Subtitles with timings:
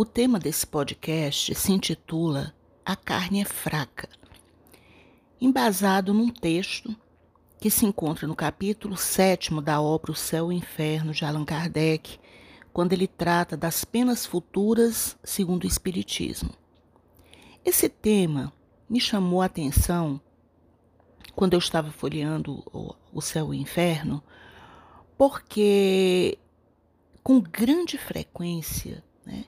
[0.00, 2.54] O tema desse podcast se intitula
[2.86, 4.08] A Carne é Fraca,
[5.40, 6.94] embasado num texto
[7.60, 11.44] que se encontra no capítulo 7 da obra O Céu e o Inferno de Allan
[11.44, 12.20] Kardec,
[12.72, 16.50] quando ele trata das penas futuras segundo o Espiritismo.
[17.64, 18.52] Esse tema
[18.88, 20.20] me chamou a atenção
[21.34, 22.62] quando eu estava folheando
[23.12, 24.22] O Céu e o Inferno,
[25.16, 26.38] porque
[27.20, 29.44] com grande frequência né,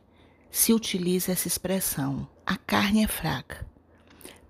[0.51, 3.67] se utiliza essa expressão: a carne é fraca.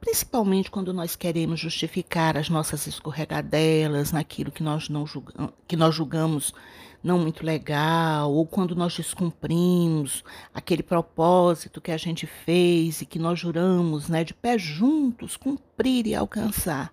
[0.01, 5.95] Principalmente quando nós queremos justificar as nossas escorregadelas naquilo que nós, não julgamos, que nós
[5.95, 6.55] julgamos
[7.03, 10.25] não muito legal, ou quando nós descumprimos
[10.55, 16.07] aquele propósito que a gente fez e que nós juramos né, de pé juntos cumprir
[16.07, 16.93] e alcançar.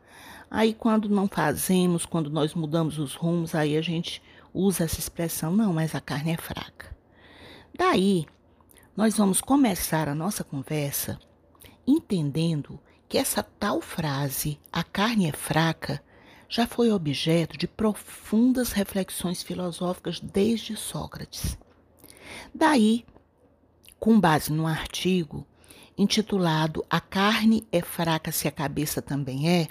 [0.49, 4.21] Aí, quando não fazemos, quando nós mudamos os rumos, aí a gente
[4.53, 6.95] usa essa expressão, não, mas a carne é fraca.
[7.77, 8.25] Daí,
[8.97, 11.19] nós vamos começar a nossa conversa
[11.85, 16.03] entendendo que essa tal frase, a carne é fraca,
[16.49, 21.55] já foi objeto de profundas reflexões filosóficas desde Sócrates.
[22.53, 23.05] Daí,
[23.99, 25.45] com base num artigo
[25.95, 29.67] intitulado A carne é fraca se a cabeça também é,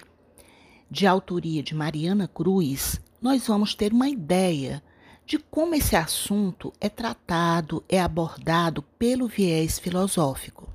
[0.89, 4.81] de autoria de Mariana Cruz, nós vamos ter uma ideia
[5.27, 10.73] de como esse assunto é tratado, é abordado pelo viés filosófico.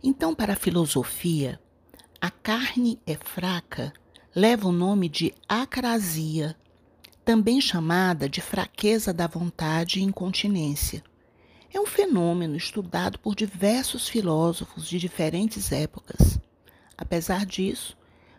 [0.00, 1.60] Então, para a filosofia,
[2.20, 3.92] a carne é fraca
[4.34, 6.56] leva o nome de acrasia,
[7.24, 11.02] também chamada de fraqueza da vontade e incontinência.
[11.72, 16.38] É um fenômeno estudado por diversos filósofos de diferentes épocas.
[16.96, 17.96] Apesar disso,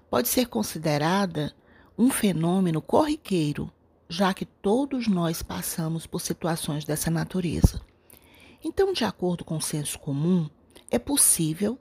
[0.10, 1.54] pode ser considerada
[1.98, 3.72] um fenômeno corriqueiro,
[4.08, 7.82] já que todos nós passamos por situações dessa natureza.
[8.64, 10.50] Então, de acordo com o senso comum,
[10.90, 11.78] é possível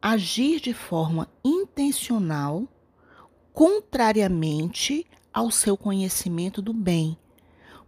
[0.00, 2.66] agir de forma intencional,
[3.52, 7.16] contrariamente ao seu conhecimento do bem,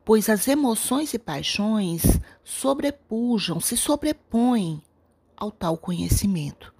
[0.04, 2.02] pois as emoções e paixões
[2.42, 4.82] sobrepujam, se sobrepõem
[5.36, 6.74] ao tal conhecimento.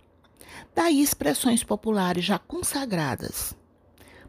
[0.74, 3.56] Daí expressões populares já consagradas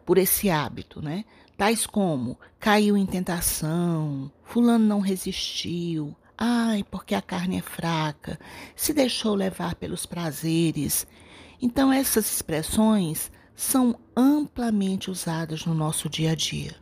[0.05, 1.25] por esse hábito, né?
[1.61, 8.39] Tais como caiu em tentação, fulano não resistiu, ai, porque a carne é fraca,
[8.75, 11.05] se deixou levar pelos prazeres.
[11.61, 16.75] Então essas expressões são amplamente usadas no nosso dia a dia.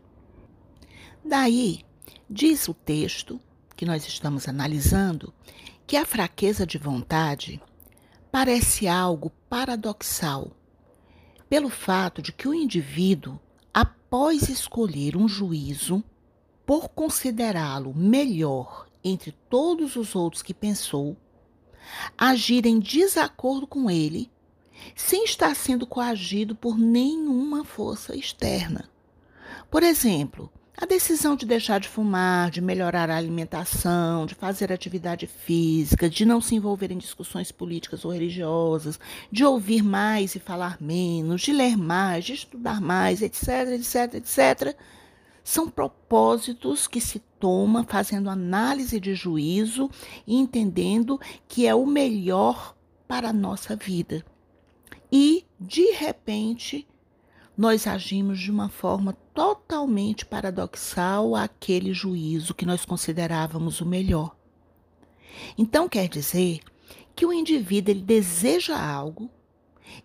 [1.25, 1.83] Daí,
[2.29, 3.37] diz o texto
[3.75, 5.33] que nós estamos analisando
[5.85, 7.61] que a fraqueza de vontade
[8.31, 10.55] parece algo paradoxal,
[11.49, 13.37] pelo fato de que o indivíduo,
[14.09, 16.03] após escolher um juízo,
[16.65, 21.15] por considerá-lo melhor entre todos os outros que pensou,
[22.17, 24.31] agir em desacordo com ele,
[24.95, 28.89] sem estar sendo coagido por nenhuma força externa.
[29.69, 35.27] Por exemplo, a decisão de deixar de fumar, de melhorar a alimentação, de fazer atividade
[35.27, 38.97] física, de não se envolver em discussões políticas ou religiosas,
[39.29, 44.77] de ouvir mais e falar menos, de ler mais, de estudar mais, etc, etc, etc,
[45.43, 49.91] são propósitos que se toma fazendo análise de juízo
[50.25, 52.73] e entendendo que é o melhor
[53.05, 54.23] para a nossa vida.
[55.11, 56.87] E, de repente,
[57.59, 64.33] nós agimos de uma forma totalmente paradoxal àquele juízo que nós considerávamos o melhor.
[65.57, 66.61] Então quer dizer
[67.13, 69.29] que o indivíduo ele deseja algo,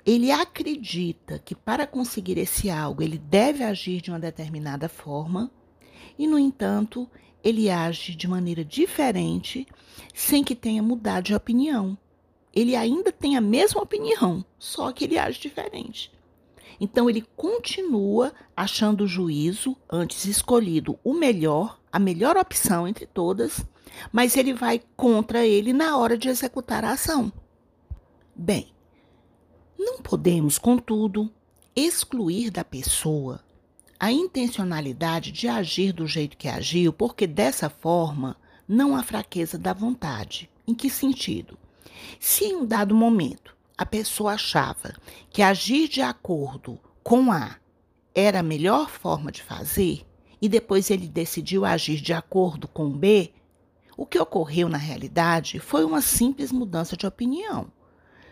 [0.04, 5.48] ele acredita que para conseguir esse algo ele deve agir de uma determinada forma,
[6.19, 7.09] e no entanto,
[7.41, 9.64] ele age de maneira diferente
[10.12, 11.97] sem que tenha mudado de opinião.
[12.53, 16.10] Ele ainda tem a mesma opinião, só que ele age diferente.
[16.80, 23.64] Então ele continua achando o juízo antes escolhido o melhor, a melhor opção entre todas,
[24.12, 27.32] mas ele vai contra ele na hora de executar a ação.
[28.34, 28.72] Bem,
[29.78, 31.31] não podemos, contudo,
[31.76, 33.40] excluir da pessoa
[33.99, 39.72] a intencionalidade de agir do jeito que agiu, porque dessa forma não há fraqueza da
[39.72, 40.50] vontade.
[40.66, 41.56] Em que sentido?
[42.19, 44.94] Se em um dado momento a pessoa achava
[45.31, 47.56] que agir de acordo com A
[48.15, 50.06] era a melhor forma de fazer
[50.41, 53.32] e depois ele decidiu agir de acordo com B,
[53.97, 57.67] o que ocorreu na realidade foi uma simples mudança de opinião,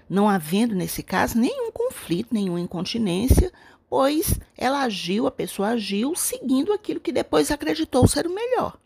[0.08, 3.52] não havendo nesse caso nenhum conflito, nenhuma incontinência,
[3.88, 8.78] pois ela agiu, a pessoa agiu seguindo aquilo que depois acreditou ser o melhor.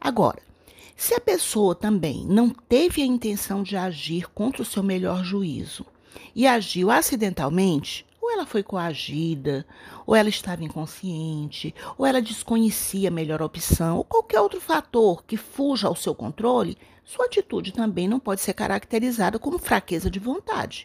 [0.00, 0.42] Agora,
[0.98, 5.86] Se a pessoa também não teve a intenção de agir contra o seu melhor juízo
[6.34, 9.64] e agiu acidentalmente, ou ela foi coagida,
[10.04, 15.36] ou ela estava inconsciente, ou ela desconhecia a melhor opção, ou qualquer outro fator que
[15.36, 20.84] fuja ao seu controle, sua atitude também não pode ser caracterizada como fraqueza de vontade.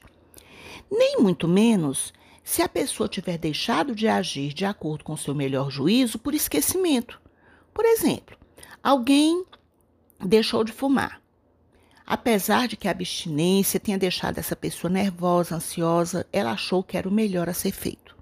[0.92, 2.14] Nem muito menos
[2.44, 7.20] se a pessoa tiver deixado de agir de acordo com seu melhor juízo por esquecimento.
[7.74, 8.38] Por exemplo,
[8.84, 9.44] alguém
[10.28, 11.22] deixou de fumar.
[12.06, 17.08] Apesar de que a abstinência tenha deixado essa pessoa nervosa, ansiosa, ela achou que era
[17.08, 18.16] o melhor a ser feito.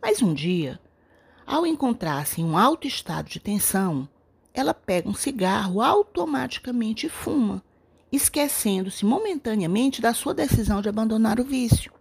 [0.00, 0.78] Mas um dia,
[1.44, 4.08] ao encontrar-se em um alto estado de tensão,
[4.54, 7.62] ela pega um cigarro automaticamente e fuma,
[8.10, 11.92] esquecendo-se momentaneamente da sua decisão de abandonar o vício.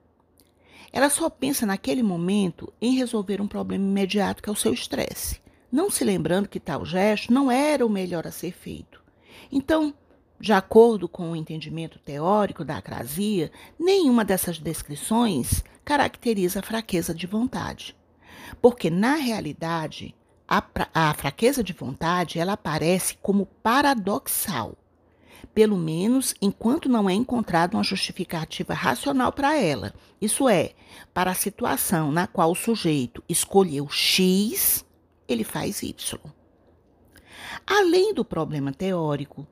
[0.92, 5.42] Ela só pensa naquele momento em resolver um problema imediato que é o seu estresse,
[5.72, 9.07] não se lembrando que tal gesto não era o melhor a ser feito.
[9.52, 9.94] Então,
[10.40, 17.26] de acordo com o entendimento teórico da acrasia, nenhuma dessas descrições caracteriza a fraqueza de
[17.26, 17.96] vontade.
[18.62, 20.16] Porque, na realidade,
[20.48, 20.64] a,
[20.94, 24.76] a fraqueza de vontade ela aparece como paradoxal,
[25.54, 29.94] pelo menos enquanto não é encontrada uma justificativa racional para ela.
[30.22, 30.72] Isso é,
[31.14, 34.86] para a situação na qual o sujeito escolheu X,
[35.28, 36.20] ele faz Y.
[37.66, 39.48] Além do problema teórico,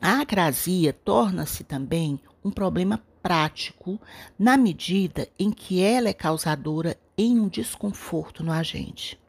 [0.00, 4.00] a acrasia torna-se também um problema prático
[4.38, 9.20] na medida em que ela é causadora em um desconforto no agente.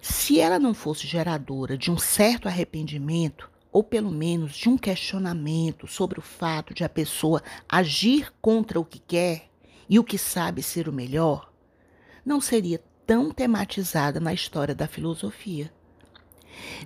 [0.00, 5.88] Se ela não fosse geradora de um certo arrependimento, ou pelo menos de um questionamento
[5.88, 9.50] sobre o fato de a pessoa agir contra o que quer
[9.88, 11.52] e o que sabe ser o melhor,
[12.24, 15.73] não seria tão tematizada na história da filosofia.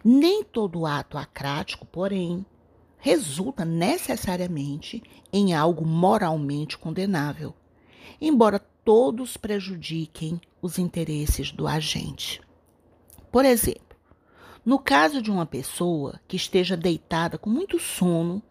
[0.05, 2.45] Nem todo ato acrático, porém,
[2.99, 7.55] resulta necessariamente em algo moralmente condenável,
[8.21, 12.41] embora todos prejudiquem os interesses do agente.
[13.31, 13.97] Por exemplo,
[14.65, 18.43] no caso de uma pessoa que esteja deitada com muito sono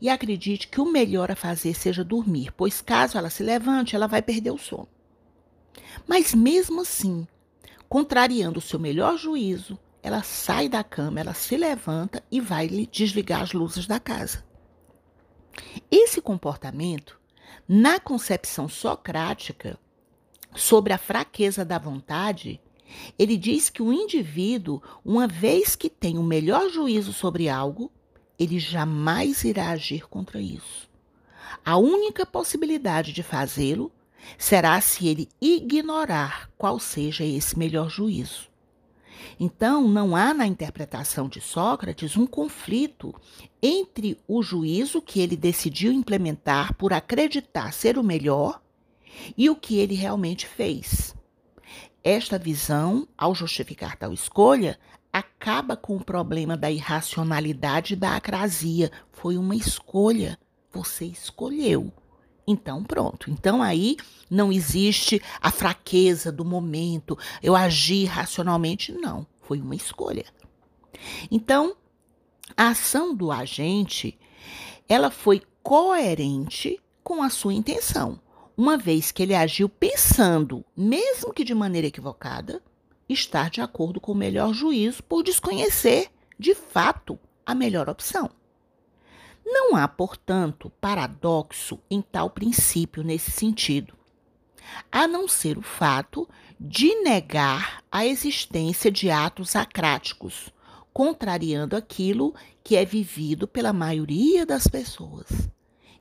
[0.00, 4.06] e acredite que o melhor a fazer seja dormir, pois caso ela se levante, ela
[4.06, 4.88] vai perder o sono.
[6.06, 7.26] Mas mesmo assim,
[7.88, 13.42] contrariando o seu melhor juízo, ela sai da cama, ela se levanta e vai desligar
[13.42, 14.44] as luzes da casa.
[15.90, 17.18] Esse comportamento,
[17.66, 19.76] na concepção socrática
[20.54, 22.60] sobre a fraqueza da vontade,
[23.18, 27.90] ele diz que o indivíduo, uma vez que tem o melhor juízo sobre algo,
[28.38, 30.88] ele jamais irá agir contra isso.
[31.64, 33.90] A única possibilidade de fazê-lo
[34.38, 38.54] será se ele ignorar qual seja esse melhor juízo.
[39.38, 43.14] Então, não há na interpretação de Sócrates um conflito
[43.62, 48.60] entre o juízo que ele decidiu implementar por acreditar ser o melhor
[49.36, 51.14] e o que ele realmente fez.
[52.02, 54.78] Esta visão, ao justificar tal escolha,
[55.12, 58.92] acaba com o problema da irracionalidade e da acrasia.
[59.10, 60.38] Foi uma escolha.
[60.70, 61.92] Você escolheu.
[62.46, 63.30] Então, pronto.
[63.30, 63.96] Então, aí
[64.30, 68.92] não existe a fraqueza do momento, eu agi racionalmente.
[68.92, 70.24] Não, foi uma escolha.
[71.30, 71.76] Então,
[72.56, 74.18] a ação do agente,
[74.88, 78.20] ela foi coerente com a sua intenção,
[78.56, 82.62] uma vez que ele agiu pensando, mesmo que de maneira equivocada,
[83.08, 88.30] estar de acordo com o melhor juízo por desconhecer, de fato, a melhor opção.
[89.46, 93.94] Não há, portanto, paradoxo em tal princípio nesse sentido,
[94.90, 100.52] a não ser o fato de negar a existência de atos acráticos,
[100.92, 102.34] contrariando aquilo
[102.64, 105.48] que é vivido pela maioria das pessoas.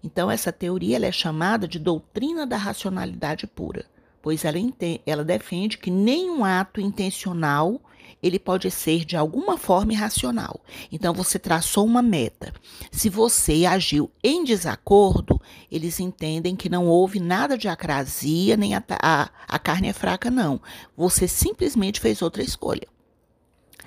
[0.04, 3.86] Então, essa teoria é chamada de doutrina da racionalidade pura,
[4.24, 4.58] pois ela,
[5.06, 7.80] ela defende que nenhum ato intencional
[8.22, 10.60] ele pode ser de alguma forma irracional.
[10.92, 12.54] Então você traçou uma meta.
[12.92, 15.40] Se você agiu em desacordo,
[15.72, 20.32] eles entendem que não houve nada de acrasia, nem a, a, a carne é fraca,
[20.32, 20.62] não.
[20.98, 22.88] Você simplesmente fez outra escolha.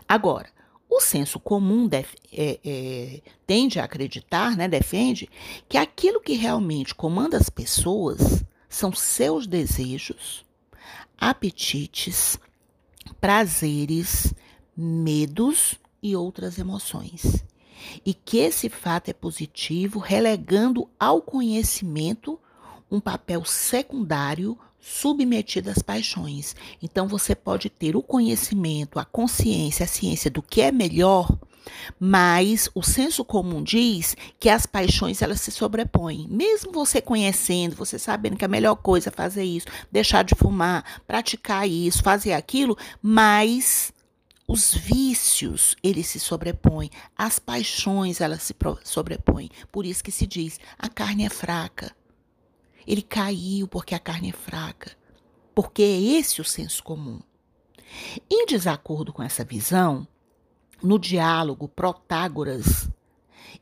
[0.08, 0.48] Agora,
[0.88, 5.28] o senso comum def, é, é, tende a acreditar, né, defende,
[5.68, 10.44] que aquilo que realmente comanda as pessoas são seus desejos,
[11.18, 12.38] apetites,
[13.20, 14.32] prazeres,
[14.76, 17.44] medos e outras emoções.
[18.04, 22.38] E que esse fato é positivo, relegando ao conhecimento
[22.90, 26.56] um papel secundário submetido às paixões.
[26.82, 31.30] Então você pode ter o conhecimento, a consciência, a ciência do que é melhor,
[31.98, 36.26] Mas o senso comum diz que as paixões elas se sobrepõem.
[36.28, 41.02] Mesmo você conhecendo, você sabendo que a melhor coisa é fazer isso, deixar de fumar,
[41.06, 43.92] praticar isso, fazer aquilo, mas
[44.46, 49.50] os vícios, eles se sobrepõem, as paixões, elas se sobrepõem.
[49.70, 51.94] Por isso que se diz, a carne é fraca.
[52.86, 54.96] Ele caiu porque a carne é fraca.
[55.54, 57.20] Porque é esse o senso comum.
[58.30, 60.06] Em desacordo com essa visão,
[60.82, 62.88] no diálogo Protágoras,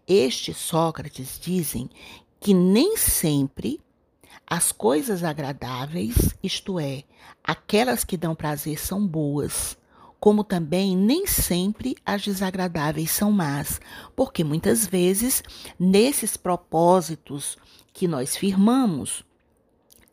[0.07, 1.89] este Sócrates dizem
[2.39, 3.81] que nem sempre
[4.47, 7.03] as coisas agradáveis, isto é,
[7.43, 9.77] aquelas que dão prazer, são boas,
[10.21, 13.81] como também nem sempre as desagradáveis são más,
[14.15, 15.43] porque muitas vezes,
[15.79, 17.57] nesses propósitos
[17.93, 19.25] que nós firmamos,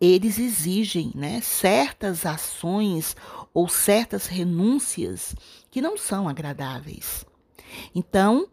[0.06, 3.16] eles exigem né, certas ações
[3.54, 5.36] ou certas renúncias
[5.70, 7.26] que não são agradáveis.
[7.94, 8.48] Então,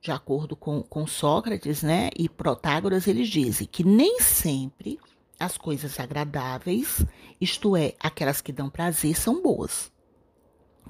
[0.00, 4.98] de acordo com, com Sócrates né, e Protágoras, eles dizem que nem sempre
[5.38, 7.04] as coisas agradáveis,
[7.40, 9.92] isto é, aquelas que dão prazer, são boas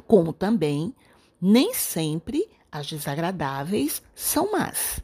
[0.07, 0.95] como também
[1.41, 5.03] nem sempre as desagradáveis são más.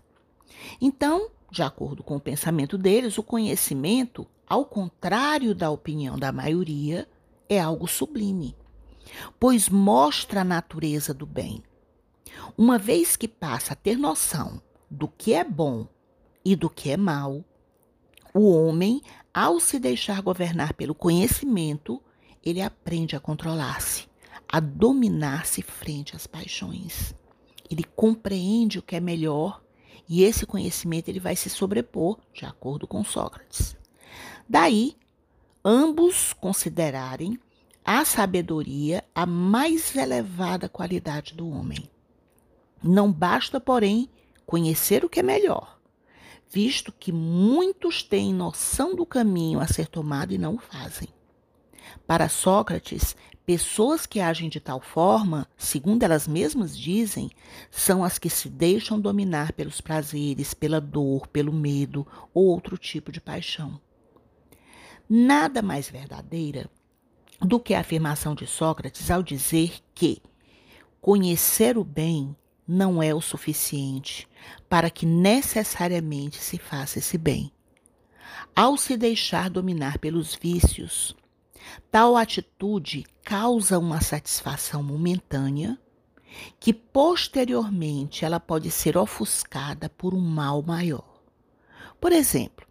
[0.80, 7.08] Então, de acordo com o pensamento deles, o conhecimento, ao contrário da opinião da maioria,
[7.48, 8.56] é algo sublime,
[9.38, 11.62] pois mostra a natureza do bem.
[12.56, 15.86] Uma vez que passa a ter noção do que é bom
[16.44, 17.44] e do que é mal,
[18.34, 19.02] o homem,
[19.32, 22.02] ao se deixar governar pelo conhecimento,
[22.44, 24.08] ele aprende a controlar-se
[24.48, 27.14] a dominar-se frente às paixões.
[27.70, 29.62] Ele compreende o que é melhor
[30.08, 33.76] e esse conhecimento ele vai se sobrepor, de acordo com Sócrates.
[34.48, 34.96] Daí,
[35.62, 37.38] ambos considerarem
[37.84, 41.90] a sabedoria a mais elevada qualidade do homem.
[42.82, 44.08] Não basta, porém,
[44.46, 45.78] conhecer o que é melhor,
[46.50, 51.08] visto que muitos têm noção do caminho a ser tomado e não o fazem.
[52.06, 53.14] Para Sócrates,
[53.44, 57.30] pessoas que agem de tal forma, segundo elas mesmas dizem,
[57.70, 63.12] são as que se deixam dominar pelos prazeres, pela dor, pelo medo ou outro tipo
[63.12, 63.78] de paixão.
[65.08, 66.68] Nada mais verdadeira
[67.40, 70.20] do que a afirmação de Sócrates ao dizer que
[71.00, 72.36] conhecer o bem
[72.66, 74.28] não é o suficiente
[74.68, 77.50] para que necessariamente se faça esse bem.
[78.54, 81.16] Ao se deixar dominar pelos vícios,
[81.90, 85.78] Tal atitude causa uma satisfação momentânea
[86.60, 91.22] que posteriormente ela pode ser ofuscada por um mal maior.
[92.00, 92.66] Por exemplo,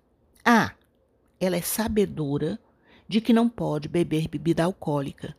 [0.46, 0.72] A.
[1.40, 2.60] Ela é sabedora
[3.08, 5.36] de que não pode beber bebida alcoólica,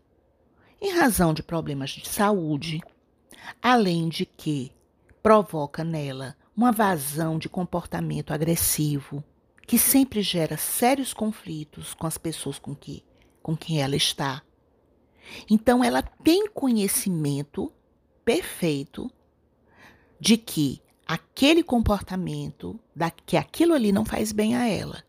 [0.80, 2.80] em razão de problemas de saúde,
[3.60, 4.72] além de que
[5.22, 9.22] provoca nela uma vazão de comportamento agressivo,
[9.66, 13.04] que sempre gera sérios conflitos com as pessoas com que
[13.42, 14.42] com quem ela está.
[15.48, 17.72] Então, ela tem conhecimento
[18.24, 19.10] perfeito
[20.20, 25.02] de que aquele comportamento, da, que aquilo ali não faz bem a ela.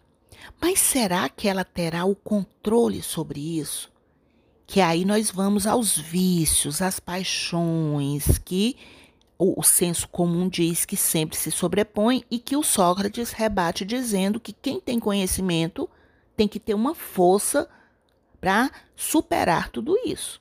[0.62, 3.92] Mas será que ela terá o controle sobre isso?
[4.66, 8.78] Que aí nós vamos aos vícios, às paixões, que
[9.38, 14.40] o, o senso comum diz que sempre se sobrepõe e que o Sócrates rebate dizendo
[14.40, 15.90] que quem tem conhecimento
[16.36, 17.70] tem que ter uma força
[18.40, 20.40] para superar tudo isso.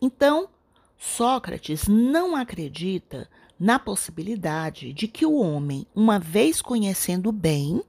[0.00, 0.48] Então,
[0.96, 7.82] Sócrates não acredita na possibilidade de que o homem, uma vez conhecendo bem,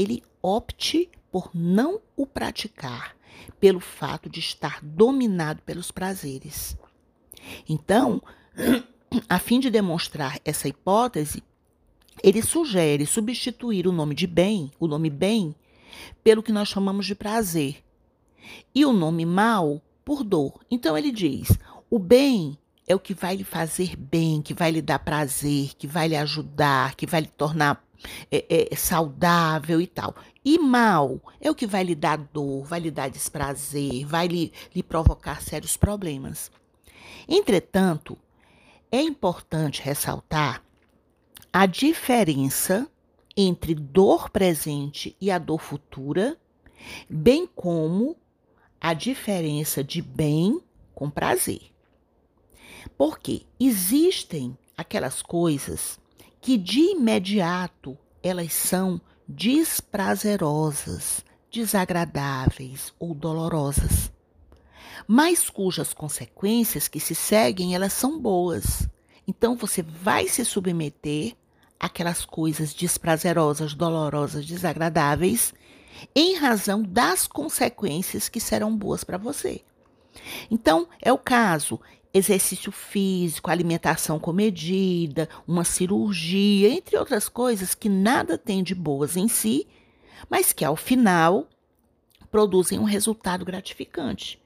[0.00, 3.14] ele opte por não o praticar,
[3.60, 6.76] pelo fato de estar dominado pelos prazeres.
[7.68, 8.22] Então,
[9.28, 11.42] a fim de demonstrar essa hipótese,
[12.22, 15.54] ele sugere substituir o nome de bem, o nome bem,
[16.24, 17.84] pelo que nós chamamos de prazer,
[18.74, 20.60] e o nome mal por dor.
[20.70, 21.58] Então ele diz:
[21.90, 25.86] o bem é o que vai lhe fazer bem, que vai lhe dar prazer, que
[25.86, 27.84] vai lhe ajudar, que vai lhe tornar
[28.30, 30.14] é, é, saudável e tal.
[30.44, 34.52] E mal é o que vai lhe dar dor, vai lhe dar desprazer, vai lhe,
[34.74, 36.50] lhe provocar sérios problemas.
[37.28, 38.16] Entretanto,
[38.90, 40.64] é importante ressaltar
[41.52, 42.90] a diferença
[43.36, 46.36] entre dor presente e a dor futura,
[47.08, 48.16] bem como
[48.80, 50.60] a diferença de bem
[50.94, 51.70] com prazer.
[52.96, 55.99] Porque existem aquelas coisas
[56.40, 64.12] que de imediato elas são desprazerosas, desagradáveis ou dolorosas,
[65.06, 68.88] mas cujas consequências que se seguem elas são boas.
[69.26, 71.36] Então você vai se submeter
[71.78, 75.52] àquelas coisas desprazerosas, dolorosas, desagradáveis,
[76.14, 79.62] em razão das consequências que serão boas para você.
[80.50, 81.80] Então, é o caso
[82.12, 89.28] exercício físico, alimentação comedida, uma cirurgia, entre outras coisas que nada tem de boas em
[89.28, 89.66] si,
[90.28, 91.46] mas que ao final
[92.30, 94.40] produzem um resultado gratificante.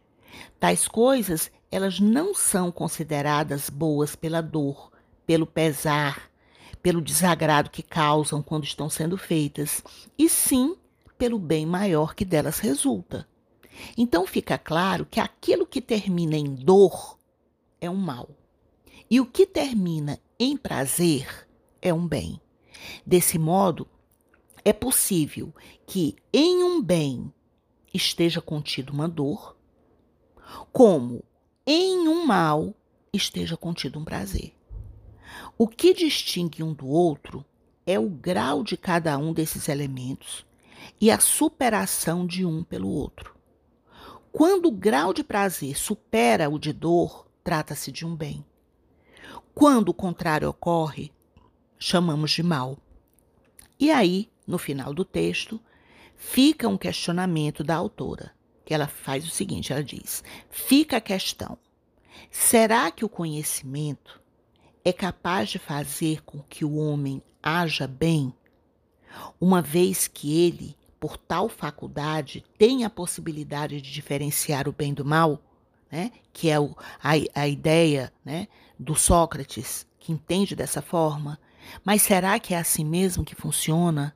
[0.58, 4.92] Tais coisas, elas não são consideradas boas pela dor,
[5.26, 6.30] pelo pesar,
[6.82, 9.82] pelo desagrado que causam quando estão sendo feitas,
[10.18, 10.76] e sim
[11.16, 13.26] pelo bem maior que delas resulta.
[13.96, 17.18] Então fica claro que aquilo que termina em dor
[17.84, 18.30] é um mal.
[19.10, 21.46] E o que termina em prazer
[21.80, 22.40] é um bem.
[23.06, 23.86] Desse modo,
[24.64, 25.54] é possível
[25.86, 27.32] que em um bem
[27.92, 29.56] esteja contido uma dor,
[30.72, 31.22] como
[31.66, 32.74] em um mal
[33.12, 34.54] esteja contido um prazer.
[35.58, 37.44] O que distingue um do outro
[37.86, 40.46] é o grau de cada um desses elementos
[41.00, 43.34] e a superação de um pelo outro.
[44.32, 48.44] Quando o grau de prazer supera o de dor, trata-se de um bem.
[49.54, 51.12] Quando o contrário ocorre,
[51.78, 52.78] chamamos de mal.
[53.78, 55.60] E aí, no final do texto,
[56.16, 58.32] fica um questionamento da autora,
[58.64, 61.58] que ela faz o seguinte: ela diz, fica a questão,
[62.30, 64.20] será que o conhecimento
[64.84, 68.32] é capaz de fazer com que o homem haja bem,
[69.40, 75.04] uma vez que ele, por tal faculdade, tem a possibilidade de diferenciar o bem do
[75.04, 75.40] mal?
[75.94, 81.38] Né, que é o, a, a ideia né, do Sócrates, que entende dessa forma.
[81.84, 84.12] Mas será que é assim mesmo que funciona?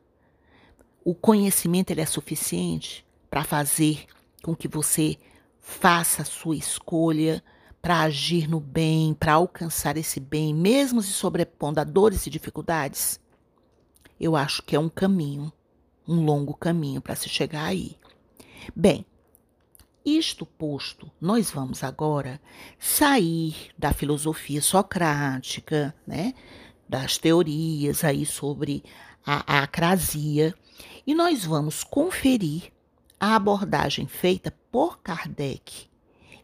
[1.04, 4.06] O conhecimento ele é suficiente para fazer
[4.42, 5.16] com que você
[5.60, 7.44] faça a sua escolha
[7.80, 13.20] para agir no bem, para alcançar esse bem, mesmo se sobrepondo a dores e dificuldades?
[14.18, 15.52] Eu acho que é um caminho,
[16.08, 17.96] um longo caminho para se chegar aí.
[18.74, 19.06] Bem,
[20.04, 22.40] isto posto, nós vamos agora
[22.78, 26.34] sair da filosofia socrática, né,
[26.88, 28.82] das teorias aí sobre
[29.24, 30.54] a, a acrasia,
[31.06, 32.72] e nós vamos conferir
[33.20, 35.88] a abordagem feita por Kardec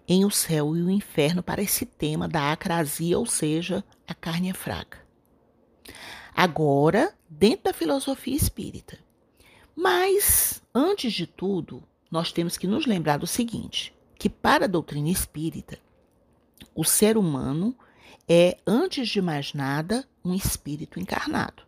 [0.06, 4.50] em O Céu e o Inferno para esse tema da acrasia, ou seja, a carne
[4.50, 4.98] é fraca.
[6.34, 8.98] Agora, dentro da filosofia espírita.
[9.74, 11.82] Mas, antes de tudo,
[12.14, 15.80] nós temos que nos lembrar do seguinte: que para a doutrina espírita,
[16.72, 17.76] o ser humano
[18.28, 21.64] é, antes de mais nada, um espírito encarnado.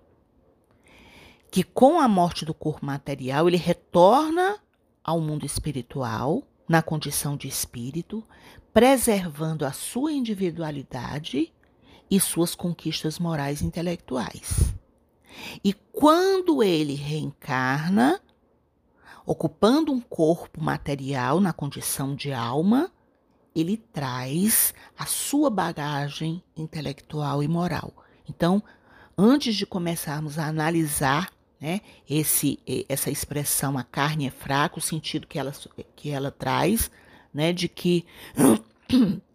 [1.51, 4.61] Que com a morte do corpo material, ele retorna
[5.03, 8.23] ao mundo espiritual, na condição de espírito,
[8.73, 11.53] preservando a sua individualidade
[12.09, 14.73] e suas conquistas morais e intelectuais.
[15.65, 18.21] E quando ele reencarna,
[19.27, 22.91] ocupando um corpo material na condição de alma,
[23.55, 27.93] ele traz a sua bagagem intelectual e moral.
[28.29, 28.63] Então,
[29.19, 35.27] antes de começarmos a analisar né, esse, essa expressão, a carne é fraca, o sentido
[35.27, 35.53] que ela,
[35.97, 36.91] que ela traz,
[37.35, 38.07] né, de que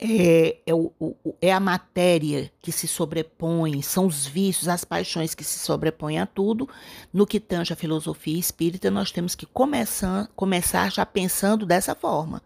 [0.00, 5.34] é, é, o, o, é a matéria que se sobrepõe, são os vícios, as paixões
[5.34, 6.68] que se sobrepõem a tudo.
[7.12, 12.40] No que tange a filosofia espírita, nós temos que começar, começar já pensando dessa forma,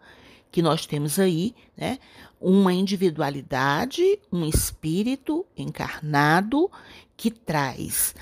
[0.51, 1.99] que nós temos aí né,
[2.41, 6.71] uma individualidade, um espírito encarnado
[7.15, 8.15] que traz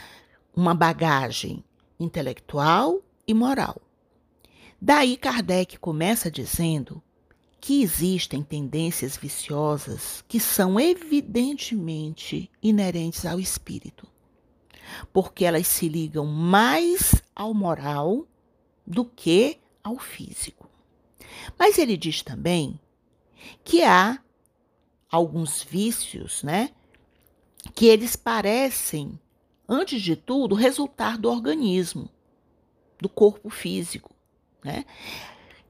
[0.53, 1.63] uma bagagem
[1.97, 3.81] intelectual e moral.
[4.81, 7.01] Daí Kardec começa dizendo
[7.61, 14.07] que existem tendências viciosas que são evidentemente inerentes ao espírito,
[15.13, 18.25] porque elas se ligam mais ao moral
[18.85, 20.67] do que ao físico.
[21.57, 22.79] Mas ele diz também
[23.63, 24.19] que há
[25.09, 26.71] alguns vícios, né,
[27.75, 29.19] que eles parecem,
[29.69, 32.09] antes de tudo, resultar do organismo,
[32.99, 34.15] do corpo físico,
[34.63, 34.83] né?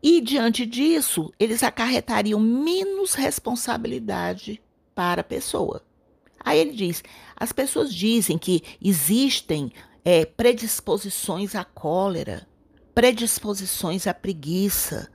[0.01, 4.61] E, diante disso, eles acarretariam menos responsabilidade
[4.95, 5.83] para a pessoa.
[6.43, 7.03] Aí ele diz:
[7.35, 9.71] as pessoas dizem que existem
[10.03, 12.47] é, predisposições à cólera,
[12.95, 15.09] predisposições à preguiça,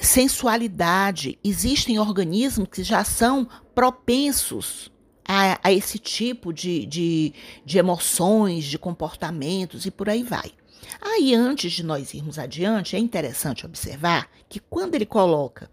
[0.00, 1.38] sensualidade.
[1.42, 4.92] Existem organismos que já são propensos
[5.26, 7.32] a, a esse tipo de, de,
[7.64, 10.52] de emoções, de comportamentos e por aí vai.
[11.00, 15.70] Aí, antes de nós irmos adiante, é interessante observar que quando ele coloca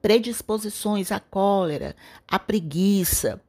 [0.00, 3.40] predisposições à cólera, à preguiça,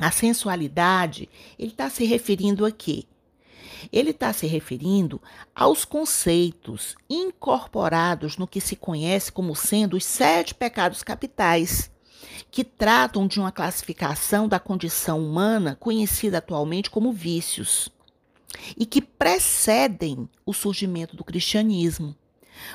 [0.00, 1.28] A sensualidade,
[1.58, 3.04] ele está se referindo a quê?
[3.92, 5.20] Ele está se referindo
[5.54, 11.90] aos conceitos incorporados no que se conhece como sendo os sete pecados capitais,
[12.50, 17.90] que tratam de uma classificação da condição humana conhecida atualmente como vícios,
[18.76, 22.16] e que precedem o surgimento do cristianismo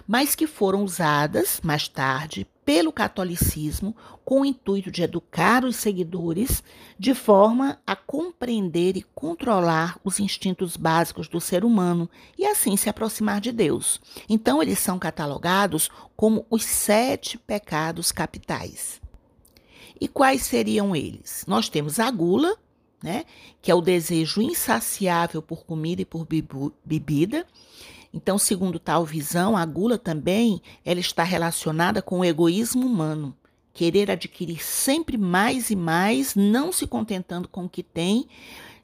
[0.07, 6.63] mas que foram usadas mais tarde pelo catolicismo com o intuito de educar os seguidores
[6.97, 12.89] de forma a compreender e controlar os instintos básicos do ser humano e assim se
[12.89, 13.99] aproximar de Deus.
[14.29, 19.01] Então, eles são catalogados como os sete pecados capitais.
[19.99, 21.43] E quais seriam eles?
[21.47, 22.57] Nós temos a gula,
[23.03, 23.25] né,
[23.61, 26.25] que é o desejo insaciável por comida e por
[26.85, 27.45] bebida.
[28.13, 33.35] Então, segundo tal visão, a gula também ela está relacionada com o egoísmo humano,
[33.73, 38.25] querer adquirir sempre mais e mais, não se contentando com o que tem,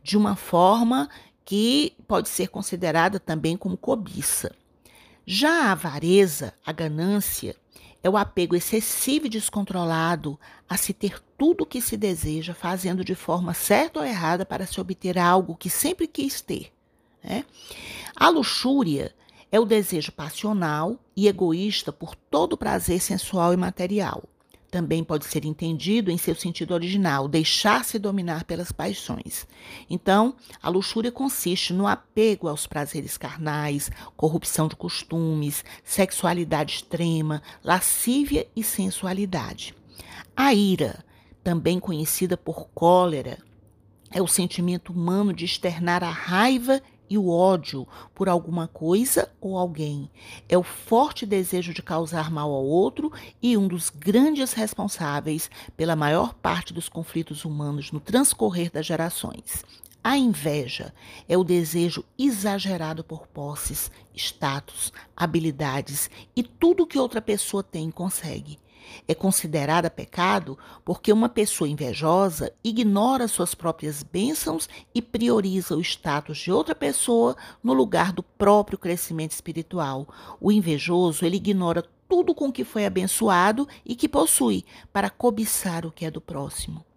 [0.03, 1.09] de uma forma
[1.45, 4.53] que pode ser considerada também como cobiça.
[5.25, 7.55] Já a avareza, a ganância,
[8.03, 13.03] é o apego excessivo e descontrolado a se ter tudo o que se deseja, fazendo
[13.03, 16.71] de forma certa ou errada para se obter algo que sempre quis ter.
[17.23, 17.45] Né?
[18.15, 19.13] A luxúria
[19.51, 24.23] é o desejo passional e egoísta por todo prazer sensual e material.
[24.71, 29.47] Também pode ser entendido em seu sentido original, deixar-se dominar pelas paixões.
[29.89, 38.47] Então, a luxúria consiste no apego aos prazeres carnais, corrupção de costumes, sexualidade extrema, lascívia
[38.55, 39.73] e sensualidade.
[40.35, 41.03] A ira,
[41.43, 43.39] também conhecida por cólera,
[44.11, 49.57] é o sentimento humano de externar a raiva e o ódio por alguma coisa ou
[49.57, 50.09] alguém.
[50.47, 55.95] É o forte desejo de causar mal ao outro e um dos grandes responsáveis pela
[55.95, 59.63] maior parte dos conflitos humanos no transcorrer das gerações.
[60.01, 60.93] A inveja
[61.27, 67.91] é o desejo exagerado por posses, status, habilidades e tudo que outra pessoa tem e
[67.91, 68.57] consegue.
[69.07, 76.37] É considerada pecado porque uma pessoa invejosa ignora suas próprias bênçãos e prioriza o status
[76.37, 80.07] de outra pessoa no lugar do próprio crescimento espiritual.
[80.39, 85.91] O invejoso, ele ignora tudo com que foi abençoado e que possui para cobiçar o
[85.91, 86.88] que é do próximo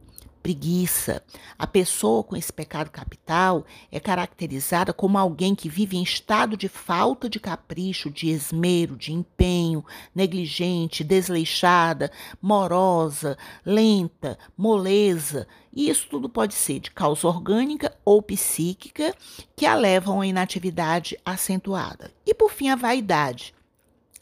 [0.42, 1.22] preguiça.
[1.58, 6.68] A pessoa com esse pecado capital é caracterizada como alguém que vive em estado de
[6.68, 15.46] falta de capricho, de esmero, de empenho, negligente, desleixada, morosa, lenta, moleza.
[15.72, 19.14] E isso tudo pode ser de causa orgânica ou psíquica
[19.56, 22.10] que a levam à inatividade acentuada.
[22.26, 23.54] E por fim, a vaidade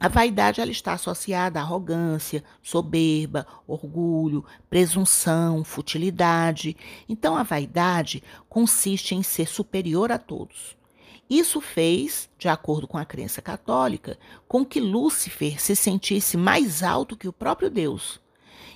[0.00, 6.74] a vaidade ela está associada à arrogância, soberba, orgulho, presunção, futilidade.
[7.06, 10.74] Então, a vaidade consiste em ser superior a todos.
[11.28, 17.14] Isso fez, de acordo com a crença católica, com que Lúcifer se sentisse mais alto
[17.14, 18.18] que o próprio Deus.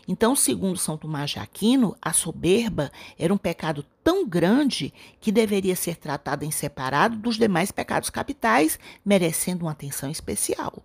[0.06, 5.74] Então, segundo São Tomás de Aquino, a soberba era um pecado tão grande que deveria
[5.74, 10.82] ser tratado em separado dos demais pecados capitais, merecendo uma atenção especial.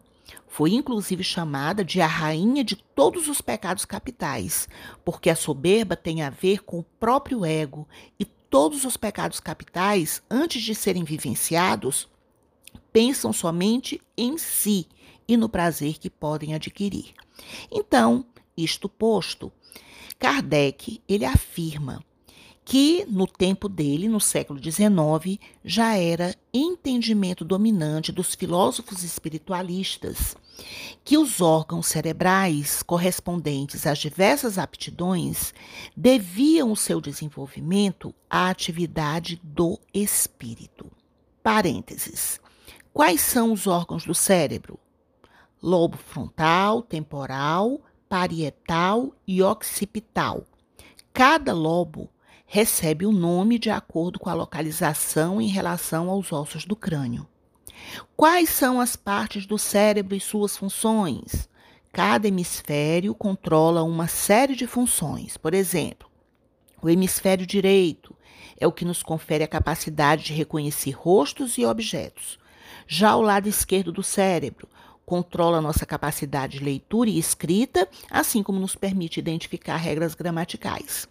[0.50, 4.68] Foi inclusive chamada de a rainha de todos os pecados capitais,
[5.06, 7.88] porque a soberba tem a ver com o próprio ego
[8.20, 12.10] e todos os pecados capitais, antes de serem vivenciados,
[12.92, 14.88] pensam somente em si
[15.28, 17.14] e no prazer que podem adquirir.
[17.72, 18.26] Então,
[18.58, 19.52] isto posto,
[20.18, 22.04] Kardec ele afirma
[22.70, 30.38] que no tempo dele, no século XIX, já era entendimento dominante dos filósofos espiritualistas
[31.04, 35.52] que os órgãos cerebrais correspondentes às diversas aptidões
[35.98, 40.92] deviam o seu desenvolvimento à atividade do espírito.
[41.42, 42.40] Parênteses.
[42.94, 44.78] Quais são os órgãos do cérebro?
[45.60, 50.46] Lobo frontal, temporal, parietal e occipital.
[51.12, 52.08] Cada lobo
[52.52, 57.28] recebe o nome de acordo com a localização em relação aos ossos do crânio.
[58.18, 61.48] Quais são as partes do cérebro e suas funções?
[61.94, 65.38] Cada hemisfério controla uma série de funções.
[65.38, 66.10] Por exemplo,
[66.82, 68.16] o hemisfério direito
[68.60, 72.40] é o que nos confere a capacidade de reconhecer rostos e objetos.
[72.88, 74.68] Já o lado esquerdo do cérebro
[75.06, 81.08] controla nossa capacidade de leitura e escrita, assim como nos permite identificar regras gramaticais.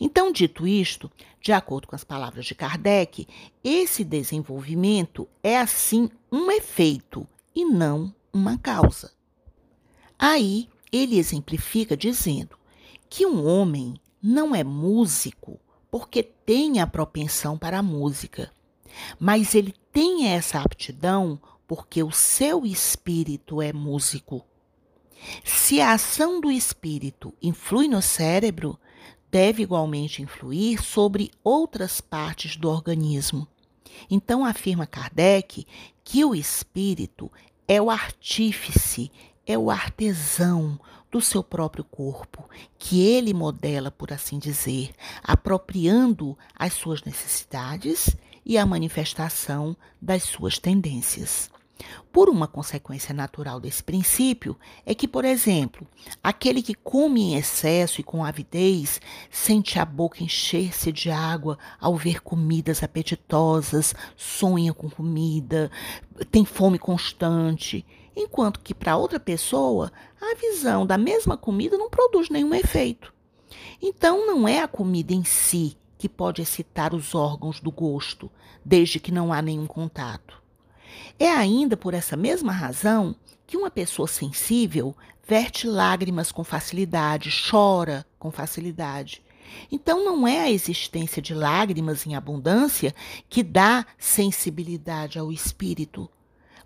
[0.00, 3.26] Então, dito isto, de acordo com as palavras de Kardec,
[3.62, 9.12] esse desenvolvimento é assim um efeito e não uma causa.
[10.18, 12.56] Aí ele exemplifica dizendo
[13.08, 18.50] que um homem não é músico porque tem a propensão para a música.
[19.18, 24.44] Mas ele tem essa aptidão porque o seu espírito é músico.
[25.44, 28.78] Se a ação do espírito influi no cérebro,
[29.36, 33.46] deve igualmente influir sobre outras partes do organismo.
[34.10, 35.66] Então, afirma Kardec
[36.02, 37.30] que o espírito
[37.68, 39.12] é o artífice,
[39.46, 46.72] é o artesão do seu próprio corpo, que ele modela, por assim dizer, apropriando as
[46.72, 51.50] suas necessidades e a manifestação das suas tendências.
[52.10, 55.86] Por uma consequência natural desse princípio é que, por exemplo,
[56.22, 61.94] aquele que come em excesso e com avidez sente a boca encher-se de água ao
[61.94, 65.70] ver comidas apetitosas, sonha com comida,
[66.30, 67.84] tem fome constante,
[68.16, 73.12] enquanto que para outra pessoa a visão da mesma comida não produz nenhum efeito.
[73.80, 78.30] Então, não é a comida em si que pode excitar os órgãos do gosto,
[78.64, 80.45] desde que não há nenhum contato.
[81.18, 83.14] É ainda por essa mesma razão
[83.46, 84.94] que uma pessoa sensível
[85.26, 89.22] verte lágrimas com facilidade, chora com facilidade.
[89.70, 92.94] Então, não é a existência de lágrimas em abundância
[93.28, 96.10] que dá sensibilidade ao espírito,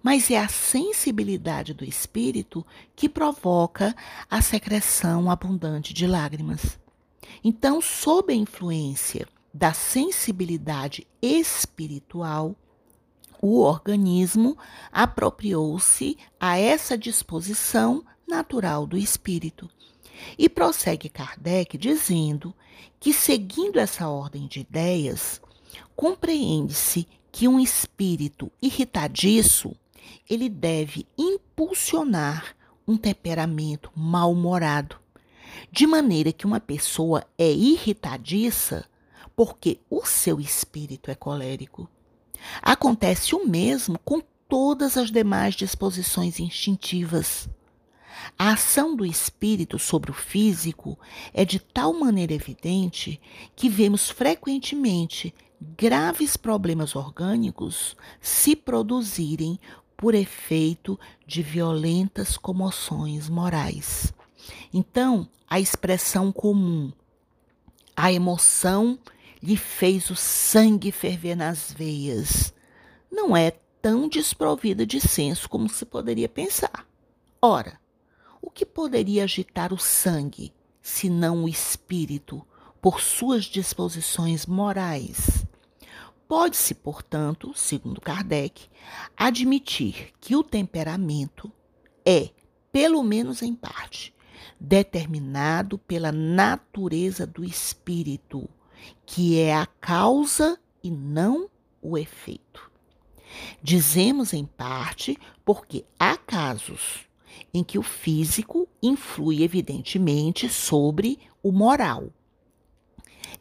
[0.03, 2.67] mas é a sensibilidade do espírito
[2.97, 3.95] que provoca
[4.31, 6.79] a secreção abundante de lágrimas.
[7.45, 12.57] Então, sob a influência da sensibilidade espiritual,
[13.41, 14.57] o organismo
[14.93, 19.69] apropriou-se a essa disposição natural do espírito.
[20.39, 22.55] E prossegue Kardec dizendo
[22.99, 25.41] que, seguindo essa ordem de ideias,
[25.97, 29.75] compreende-se que um espírito irritadiço
[30.29, 32.55] ele deve impulsionar
[32.87, 34.97] um temperamento mal-humorado,
[35.73, 38.85] de maneira que uma pessoa é irritadiça
[39.35, 41.89] porque o seu espírito é colérico.
[42.63, 47.49] Acontece o mesmo com todas as demais disposições instintivas.
[48.39, 50.99] A ação do espírito sobre o físico
[51.33, 53.21] é de tal maneira evidente
[53.55, 55.35] que vemos frequentemente
[55.77, 59.59] graves problemas orgânicos se produzirem
[59.97, 64.13] por efeito de violentas comoções morais.
[64.73, 66.91] Então, a expressão comum,
[67.95, 68.99] a emoção
[69.43, 72.53] lhe fez o sangue ferver nas veias.
[73.11, 76.87] Não é tão desprovida de senso como se poderia pensar.
[77.41, 77.81] Ora,
[78.43, 82.47] o que poderia agitar o sangue, senão o espírito,
[82.81, 85.47] por suas disposições morais?
[86.29, 88.69] Pode-se, portanto, segundo Kardec,
[89.17, 91.53] admitir que o temperamento
[92.05, 92.31] é,
[92.71, 94.15] pelo menos em parte,
[94.59, 98.49] determinado pela natureza do espírito
[99.05, 101.49] que é a causa e não
[101.83, 102.71] o efeito.
[103.63, 107.09] Dizemos em parte porque há casos
[107.53, 112.11] em que o físico influi evidentemente sobre o moral.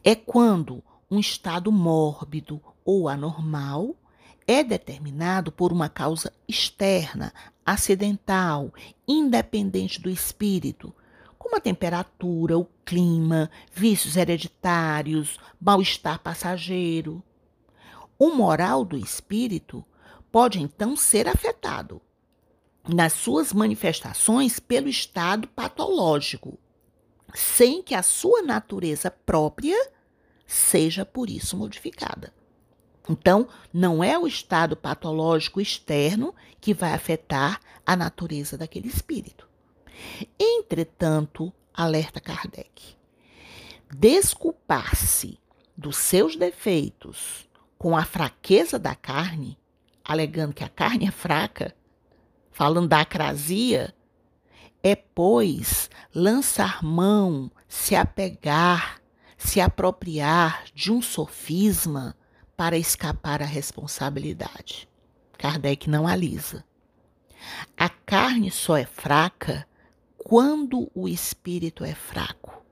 [0.02, 3.96] É quando um estado mórbido ou anormal
[4.46, 7.32] é determinado por uma causa externa,
[7.64, 8.72] acidental,
[9.06, 10.92] independente do espírito,
[11.50, 17.20] como a temperatura, o clima, vícios hereditários, mal-estar passageiro.
[18.16, 19.84] O moral do espírito
[20.30, 22.00] pode então ser afetado
[22.88, 26.56] nas suas manifestações pelo estado patológico,
[27.34, 29.90] sem que a sua natureza própria
[30.46, 32.32] seja por isso modificada.
[33.08, 39.49] Então, não é o estado patológico externo que vai afetar a natureza daquele espírito.
[40.38, 42.96] Entretanto, alerta Kardec,
[43.90, 45.38] desculpar-se
[45.76, 49.58] dos seus defeitos com a fraqueza da carne,
[50.04, 51.74] alegando que a carne é fraca,
[52.50, 53.94] falando da acrasia,
[54.82, 59.00] é, pois, lançar mão, se apegar,
[59.36, 62.16] se apropriar de um sofisma
[62.56, 64.88] para escapar à responsabilidade.
[65.38, 66.64] Kardec não alisa.
[67.76, 69.66] A carne só é fraca
[70.24, 72.62] quando o espírito é fraco.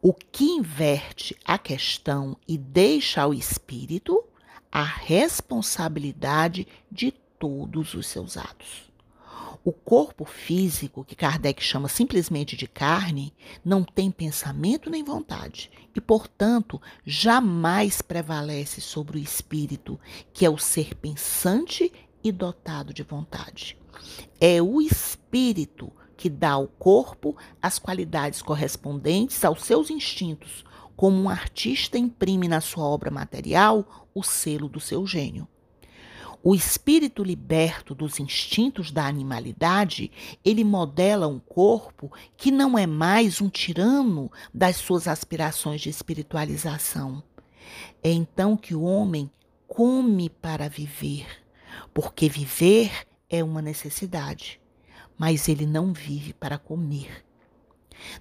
[0.00, 4.22] O que inverte a questão e deixa ao espírito
[4.70, 8.86] a responsabilidade de todos os seus atos.
[9.64, 16.00] O corpo físico, que Kardec chama simplesmente de carne, não tem pensamento nem vontade e,
[16.00, 19.98] portanto, jamais prevalece sobre o espírito,
[20.32, 23.76] que é o ser pensante e dotado de vontade.
[24.40, 30.64] É o espírito que dá ao corpo as qualidades correspondentes aos seus instintos,
[30.96, 35.46] como um artista imprime na sua obra material o selo do seu gênio.
[36.42, 40.12] O espírito liberto dos instintos da animalidade,
[40.44, 47.22] ele modela um corpo que não é mais um tirano das suas aspirações de espiritualização.
[48.00, 49.28] É então que o homem
[49.66, 51.26] come para viver,
[51.92, 52.92] porque viver
[53.28, 54.60] é uma necessidade,
[55.18, 57.24] mas ele não vive para comer.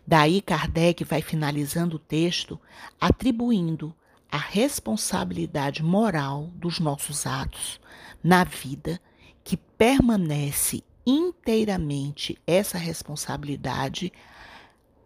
[0.06, 2.60] Daí Kardec vai finalizando o texto
[3.00, 3.94] atribuindo
[4.32, 7.80] a responsabilidade moral dos nossos atos
[8.24, 9.00] na vida,
[9.44, 14.12] que permanece inteiramente essa responsabilidade,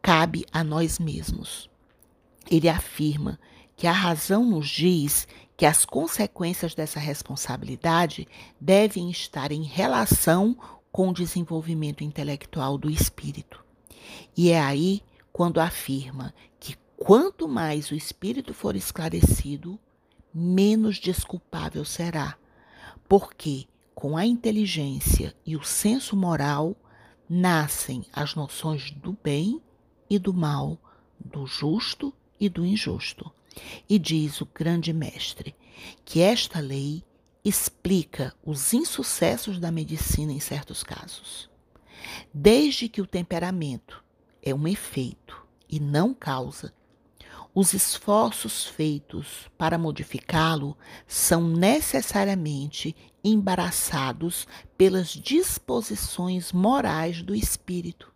[0.02, 1.70] cabe a nós mesmos.
[2.50, 3.40] Ele afirma
[3.76, 8.28] que a razão nos diz que as consequências dessa responsabilidade
[8.60, 10.58] devem estar em relação
[10.92, 13.64] com o desenvolvimento intelectual do espírito.
[14.36, 19.80] E é aí quando afirma que quanto mais o espírito for esclarecido,
[20.34, 22.38] menos desculpável será,
[23.08, 26.76] porque com a inteligência e o senso moral
[27.28, 29.62] nascem as noções do bem
[30.10, 30.78] e do mal,
[31.20, 33.32] do justo e do injusto.
[33.88, 35.56] E diz o grande mestre
[36.06, 37.04] que esta lei
[37.44, 41.50] explica os insucessos da medicina em certos casos.
[42.34, 44.04] Desde que o temperamento
[44.42, 46.74] é um efeito e não causa,
[47.54, 54.48] os esforços feitos para modificá-lo são necessariamente embaraçados
[54.78, 58.14] pelas disposições morais do espírito,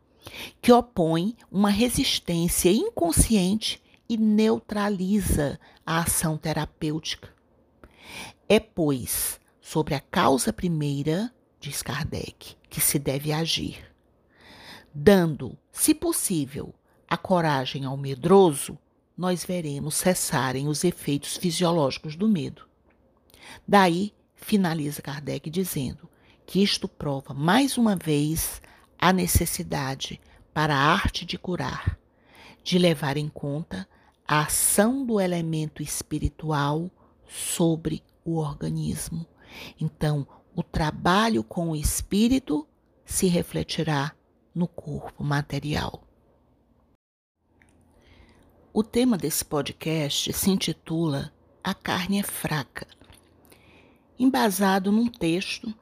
[0.62, 7.33] que opõe uma resistência inconsciente e neutraliza a ação terapêutica.
[8.47, 13.93] É, pois, sobre a causa primeira, diz Kardec, que se deve agir
[14.93, 16.73] dando, se possível,
[17.10, 18.77] a coragem ao medroso,
[19.17, 22.67] nós veremos cessarem os efeitos fisiológicos do medo.
[23.67, 26.10] Daí, finaliza Kardec dizendo
[26.45, 28.62] que isto prova mais uma vez
[28.99, 30.19] a necessidade
[30.53, 31.97] para a arte de curar,
[32.63, 33.88] de levar em conta
[34.27, 36.89] a ação do elemento espiritual
[37.27, 39.25] sobre o organismo.
[39.79, 42.67] Então, o trabalho com o espírito
[43.05, 44.13] se refletirá
[44.53, 46.03] no corpo material.
[48.71, 51.31] O tema desse podcast se intitula
[51.63, 52.88] A Carne é Fraca,
[54.17, 55.73] embasado num texto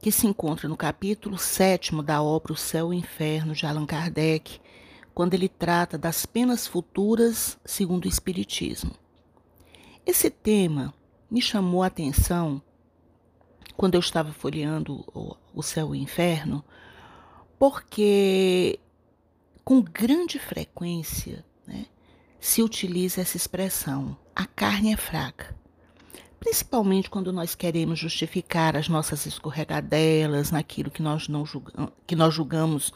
[0.00, 3.86] que se encontra no capítulo 7 da obra O Céu e o Inferno de Allan
[3.86, 4.60] Kardec,
[5.14, 8.94] quando ele trata das penas futuras segundo o Espiritismo.
[10.04, 10.94] Esse tema
[11.30, 12.62] me chamou a atenção
[13.76, 15.04] quando eu estava folheando
[15.54, 16.64] O Céu e o Inferno,
[17.58, 18.78] porque
[19.64, 21.86] com grande frequência né,
[22.38, 25.55] se utiliza essa expressão: a carne é fraca.
[26.46, 32.32] Principalmente quando nós queremos justificar as nossas escorregadelas naquilo que nós, não julgamos, que nós
[32.32, 32.92] julgamos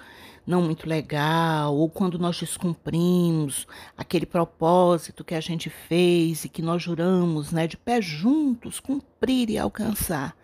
[0.46, 3.66] não muito legal, ou quando nós descumprimos
[3.98, 9.50] aquele propósito que a gente fez e que nós juramos né, de pé juntos cumprir
[9.50, 10.36] e alcançar.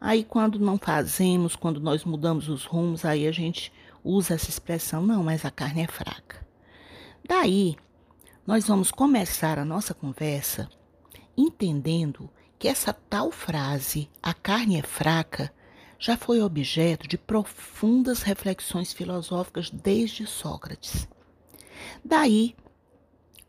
[0.00, 3.70] Aí, quando não fazemos, quando nós mudamos os rumos, aí a gente
[4.02, 6.42] usa essa expressão, não, mas a carne é fraca.
[7.28, 7.76] Daí,
[8.46, 10.66] nós vamos começar a nossa conversa
[11.36, 12.30] entendendo
[12.64, 15.52] que essa tal frase, a carne é fraca,
[15.98, 21.06] já foi objeto de profundas reflexões filosóficas desde Sócrates.
[22.02, 22.56] Daí,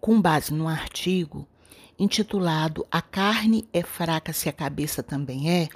[0.02, 1.48] com base num artigo
[1.98, 5.70] intitulado A carne é fraca se a cabeça também é,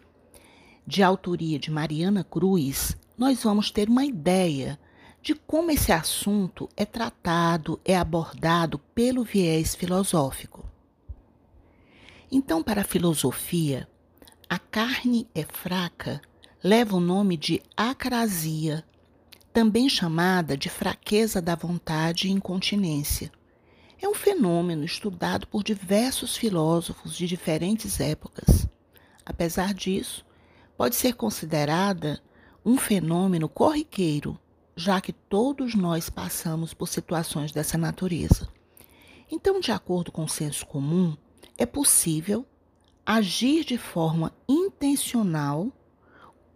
[0.85, 4.77] de autoria de Mariana Cruz, nós vamos ter uma ideia
[5.21, 10.68] de como esse assunto é tratado, é abordado pelo viés filosófico.
[12.31, 13.87] Então, para a filosofia,
[14.47, 16.21] a carne é fraca
[16.63, 18.83] leva o nome de acrasia,
[19.53, 23.31] também chamada de fraqueza da vontade e incontinência.
[24.01, 28.67] É um fenômeno estudado por diversos filósofos de diferentes épocas.
[29.25, 30.25] Apesar disso,
[30.77, 32.21] pode ser considerada
[32.65, 34.39] um fenômeno corriqueiro,
[34.75, 38.47] já que todos nós passamos por situações dessa natureza.
[39.31, 41.15] Então, de acordo com o senso comum,
[41.59, 42.45] é possível
[43.05, 45.67] agir de forma intencional,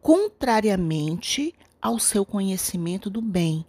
[0.02, 3.66] contrariamente ao seu conhecimento do bem,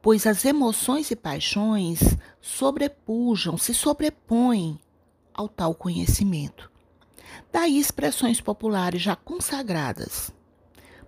[0.00, 2.00] pois as emoções e paixões
[2.40, 4.80] sobrepujam, se sobrepõem
[5.34, 6.70] ao tal conhecimento.
[7.52, 10.32] Daí expressões populares já consagradas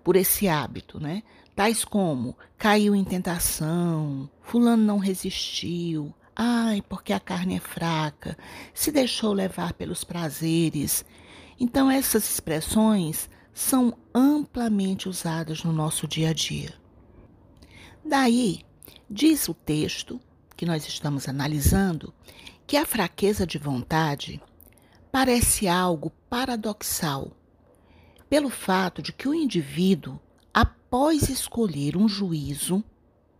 [0.04, 1.22] por esse hábito, né?
[1.54, 8.36] Tais como caiu em tentação, fulano não resistiu, ai, porque a carne é fraca,
[8.74, 11.04] se deixou levar pelos prazeres.
[11.58, 16.74] Então, essas expressões são amplamente usadas no nosso dia a dia.
[18.04, 18.60] Daí,
[19.08, 20.20] diz o texto
[20.54, 22.12] que nós estamos analisando
[22.66, 24.42] que a fraqueza de vontade
[25.10, 27.32] parece algo paradoxal,
[28.28, 30.20] pelo fato de que o indivíduo,
[30.52, 32.84] após escolher um juízo,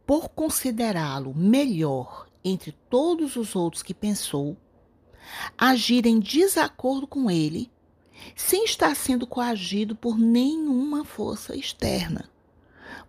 [0.06, 4.56] por considerá-lo melhor entre todos os outros que pensou,
[5.58, 7.70] agir em desacordo com ele,
[8.36, 12.30] sem estar sendo coagido por nenhuma força externa.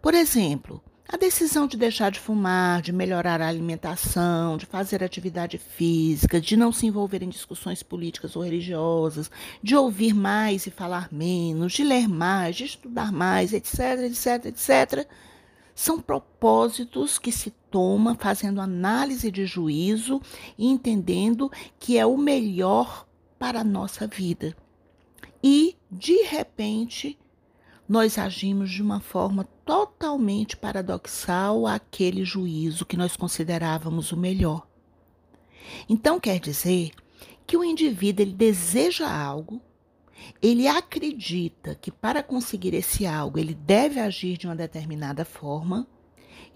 [0.02, 5.58] Por exemplo, a decisão de deixar de fumar, de melhorar a alimentação, de fazer atividade
[5.58, 9.30] física, de não se envolver em discussões políticas ou religiosas,
[9.62, 15.08] de ouvir mais e falar menos, de ler mais, de estudar mais, etc, etc, etc,
[15.74, 20.22] são propósitos que se toma fazendo análise de juízo
[20.58, 23.08] e entendendo que é o melhor
[23.38, 24.56] para a nossa vida.
[25.44, 27.18] E, de repente,
[27.88, 34.68] nós agimos de uma forma totalmente paradoxal àquele juízo que nós considerávamos o melhor.
[35.88, 36.92] Então quer dizer
[37.46, 39.62] que o indivíduo ele deseja algo,
[40.42, 45.88] ele acredita que para conseguir esse algo ele deve agir de uma determinada forma,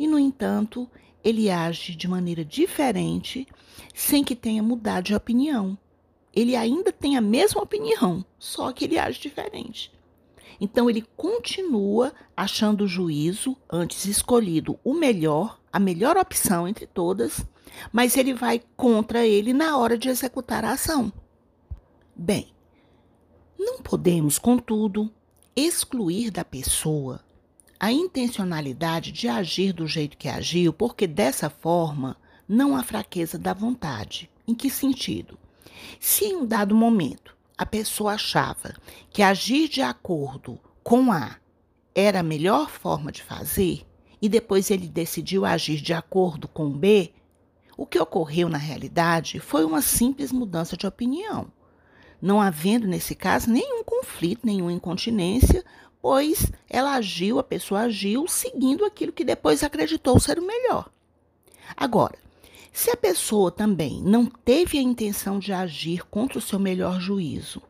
[0.02, 0.89] e no entanto,
[1.24, 3.47] ele age de maneira diferente
[3.93, 5.78] sem que tenha mudado de opinião.
[6.34, 9.93] Ele ainda tem a mesma opinião, só que ele age diferente.
[10.60, 17.45] Então ele continua achando o juízo antes escolhido o melhor, a melhor opção entre todas,
[17.93, 21.14] mas ele vai contra ele na hora de executar a ação.
[22.16, 22.52] Bem,
[23.56, 25.14] não podemos, contudo,
[25.56, 27.22] excluir da pessoa
[27.82, 32.16] a intencionalidade de agir do jeito que agiu, porque dessa forma
[32.48, 34.30] não há fraqueza da vontade.
[34.48, 35.36] Em que sentido?
[36.00, 38.76] Se em um dado momento a pessoa achava
[39.10, 41.38] que agir de acordo com A
[41.96, 43.84] era a melhor forma de fazer
[44.22, 47.12] e depois ele decidiu agir de acordo com B,
[47.76, 51.52] o que ocorreu na realidade foi uma simples mudança de opinião,
[52.22, 55.66] não havendo nesse caso nenhum conflito, nenhuma incontinência,
[56.02, 60.89] pois ela agiu, a pessoa agiu seguindo aquilo que depois acreditou ser o melhor.
[61.78, 62.18] Agora,
[62.74, 67.62] se a pessoa também não teve a intenção de agir contra o seu melhor juízo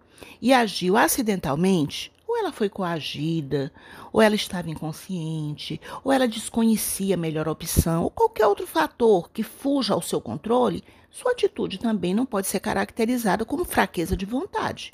[0.41, 3.73] e agiu acidentalmente, ou ela foi coagida,
[4.13, 9.43] ou ela estava inconsciente, ou ela desconhecia a melhor opção, ou qualquer outro fator que
[9.43, 14.93] fuja ao seu controle, sua atitude também não pode ser caracterizada como fraqueza de vontade.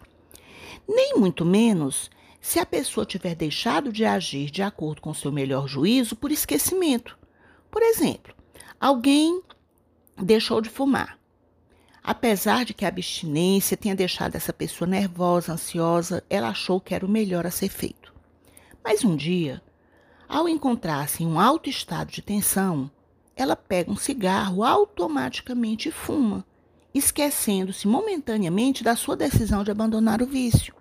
[0.87, 2.09] Nem muito menos
[2.39, 7.17] se a pessoa tiver deixado de agir de acordo com seu melhor juízo por esquecimento.
[7.69, 8.33] Por exemplo,
[8.79, 9.41] alguém
[10.15, 11.17] deixou de fumar.
[12.03, 17.05] Apesar de que a abstinência tenha deixado essa pessoa nervosa, ansiosa, ela achou que era
[17.05, 18.13] o melhor a ser feito.
[18.81, 19.61] Mas um dia,
[20.29, 22.89] ao encontrar-se em um alto estado de tensão,
[23.35, 26.45] ela pega um cigarro automaticamente e fuma,
[26.93, 30.73] esquecendo-se momentaneamente da sua decisão de abandonar o vício.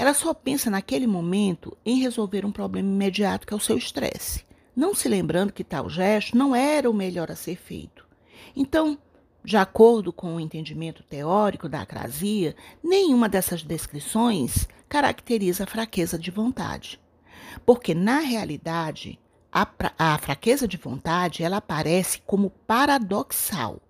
[0.00, 4.46] Ela só pensa naquele momento em resolver um problema imediato que é o seu estresse,
[4.74, 8.06] não se lembrando que tal gesto não era o melhor a ser feito.
[8.54, 8.96] Então,
[9.44, 16.30] de acordo com o entendimento teórico da acrasia, nenhuma dessas descrições caracteriza a fraqueza de
[16.30, 17.00] vontade.
[17.66, 19.18] Porque, na realidade,
[19.50, 19.66] a,
[19.98, 23.82] a fraqueza de vontade ela aparece como paradoxal,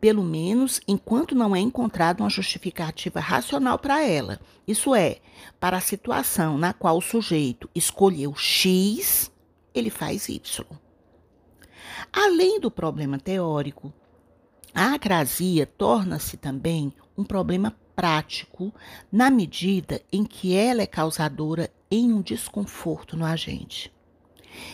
[0.00, 4.40] pelo menos enquanto não é encontrada uma justificativa racional para ela.
[4.66, 5.18] Isso é,
[5.58, 9.30] para a situação na qual o sujeito escolheu X,
[9.74, 10.66] ele faz Y.
[12.12, 13.92] Além do problema teórico,
[14.74, 18.72] a acrasia torna-se também um problema prático
[19.12, 23.92] na medida em que ela é causadora em um desconforto no agente.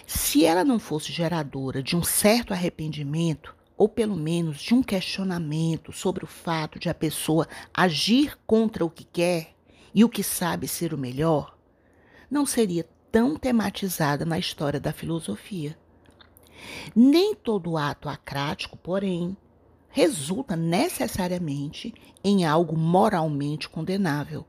[0.07, 5.93] Se ela não fosse geradora de um certo arrependimento, ou pelo menos de um questionamento
[5.93, 9.55] sobre o fato de a pessoa agir contra o que quer
[9.95, 11.57] e o que sabe ser o melhor,
[12.31, 15.79] não seria tão tematizada na história da filosofia.
[16.95, 19.37] Nem todo ato acrático, porém,
[19.89, 24.45] resulta necessariamente em algo moralmente condenável,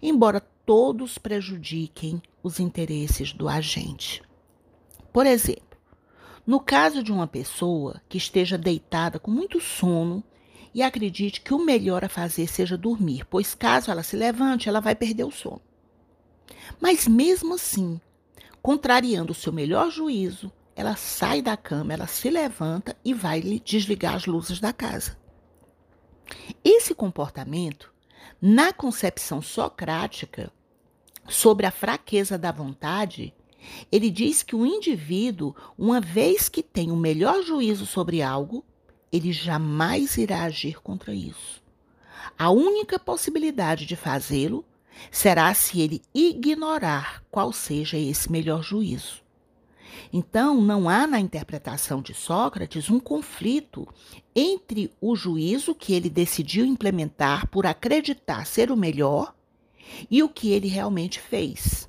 [0.00, 4.22] embora todos prejudiquem os interesses do agente.
[5.12, 5.65] Por exemplo,
[6.46, 10.22] no caso de uma pessoa que esteja deitada com muito sono
[10.72, 14.80] e acredite que o melhor a fazer seja dormir, pois caso ela se levante, ela
[14.80, 15.62] vai perder o sono.
[16.80, 18.00] Mas mesmo assim,
[18.62, 24.14] contrariando o seu melhor juízo, ela sai da cama, ela se levanta e vai desligar
[24.14, 25.18] as luzes da casa.
[26.62, 27.92] Esse comportamento,
[28.40, 30.52] na concepção socrática
[31.28, 33.34] sobre a fraqueza da vontade,
[33.90, 38.64] ele diz que o indivíduo, uma vez que tem o melhor juízo sobre algo,
[39.12, 41.62] ele jamais irá agir contra isso.
[42.38, 44.64] A única possibilidade de fazê-lo
[45.10, 49.24] será se ele ignorar qual seja esse melhor juízo.
[50.12, 53.88] Então, não há na interpretação de Sócrates um conflito
[54.34, 59.34] entre o juízo que ele decidiu implementar por acreditar ser o melhor
[60.10, 61.88] e o que ele realmente fez.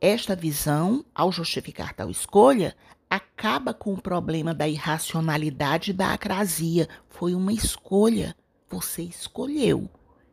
[0.00, 2.74] Esta visão, ao justificar tal escolha,
[3.10, 6.88] acaba com o problema da irracionalidade e da acrasia.
[7.10, 8.34] Foi uma escolha.
[8.70, 9.90] Você escolheu.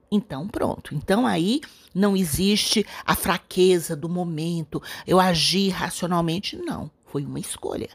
[0.10, 0.96] Então, pronto.
[0.96, 1.60] Então, aí
[1.94, 6.56] não existe a fraqueza do momento, eu agi racionalmente.
[6.56, 6.90] Não.
[7.06, 7.90] Foi uma escolha.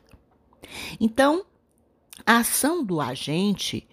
[1.00, 1.46] Então,
[2.26, 3.88] a ação do agente,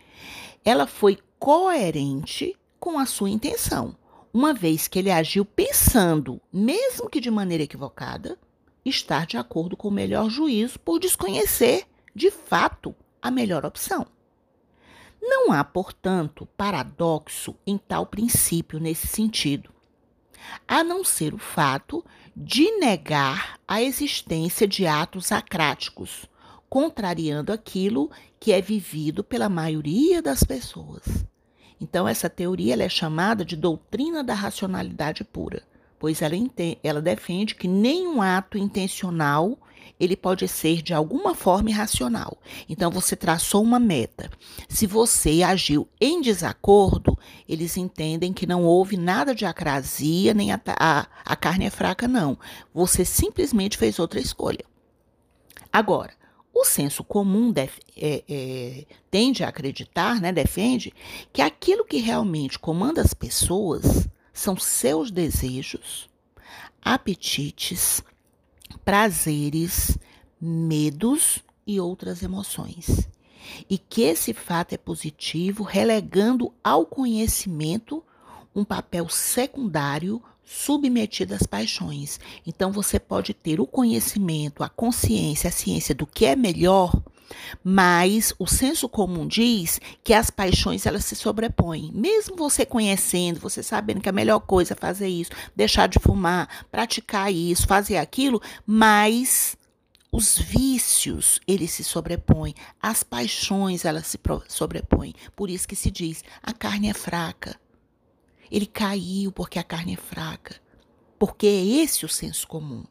[0.65, 3.95] ela foi coerente com a sua intenção
[4.33, 8.37] uma vez que ele agiu pensando, mesmo que de maneira equivocada,
[8.85, 14.05] estar de acordo com o melhor juízo por desconhecer, de fato, a melhor opção.
[15.21, 19.69] Não há, portanto, paradoxo em tal princípio nesse sentido,
[20.67, 22.05] a não ser o fato
[22.35, 26.25] de negar a existência de atos acráticos,
[26.69, 28.09] contrariando aquilo
[28.39, 31.03] que é vivido pela maioria das pessoas.
[31.81, 35.63] Então, essa teoria é chamada de doutrina da racionalidade pura,
[35.97, 36.35] pois ela,
[36.83, 39.57] ela defende que nenhum ato intencional
[39.99, 42.37] ele pode ser de alguma forma irracional.
[42.69, 44.29] Então, você traçou uma meta.
[44.67, 47.17] Se você agiu em desacordo,
[47.47, 52.07] eles entendem que não houve nada de acrasia, nem a, a, a carne é fraca,
[52.07, 52.37] não.
[52.73, 54.63] Você simplesmente fez outra escolha.
[55.71, 56.18] Agora,
[56.53, 60.93] o senso comum def, é, é, tende a acreditar, né, defende,
[61.31, 66.09] que aquilo que realmente comanda as pessoas são seus desejos,
[66.81, 68.03] apetites,
[68.83, 69.97] prazeres,
[70.39, 73.07] medos e outras emoções.
[73.69, 78.03] E que esse fato é positivo, relegando ao conhecimento
[78.55, 82.19] um papel secundário submetido às paixões.
[82.45, 86.91] Então você pode ter o conhecimento, a consciência, a ciência do que é melhor,
[87.63, 91.91] mas o senso comum diz que as paixões elas se sobrepõem.
[91.93, 96.65] Mesmo você conhecendo, você sabendo que a melhor coisa é fazer isso, deixar de fumar,
[96.71, 99.55] praticar isso, fazer aquilo, mas
[100.11, 105.13] os vícios, eles se sobrepõem, as paixões, elas se sobrepõem.
[105.35, 107.55] Por isso que se diz, a carne é fraca.
[108.51, 110.55] Ele caiu porque a carne é fraca.
[111.17, 112.83] Porque é esse o senso comum.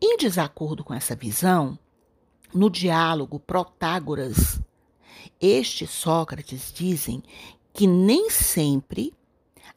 [0.00, 1.78] Em desacordo com essa visão,
[2.54, 4.60] no diálogo Protágoras,
[5.40, 7.22] este Sócrates dizem
[7.72, 9.12] que nem sempre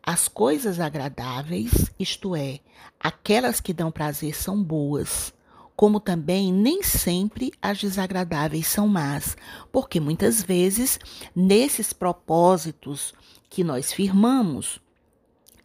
[0.02, 2.60] as coisas agradáveis, isto é,
[3.00, 5.34] aquelas que dão prazer, são boas,
[5.76, 9.36] como também nem sempre as desagradáveis são más,
[9.72, 11.00] porque muitas vezes
[11.36, 13.14] nesses propósitos
[13.50, 14.80] que nós firmamos,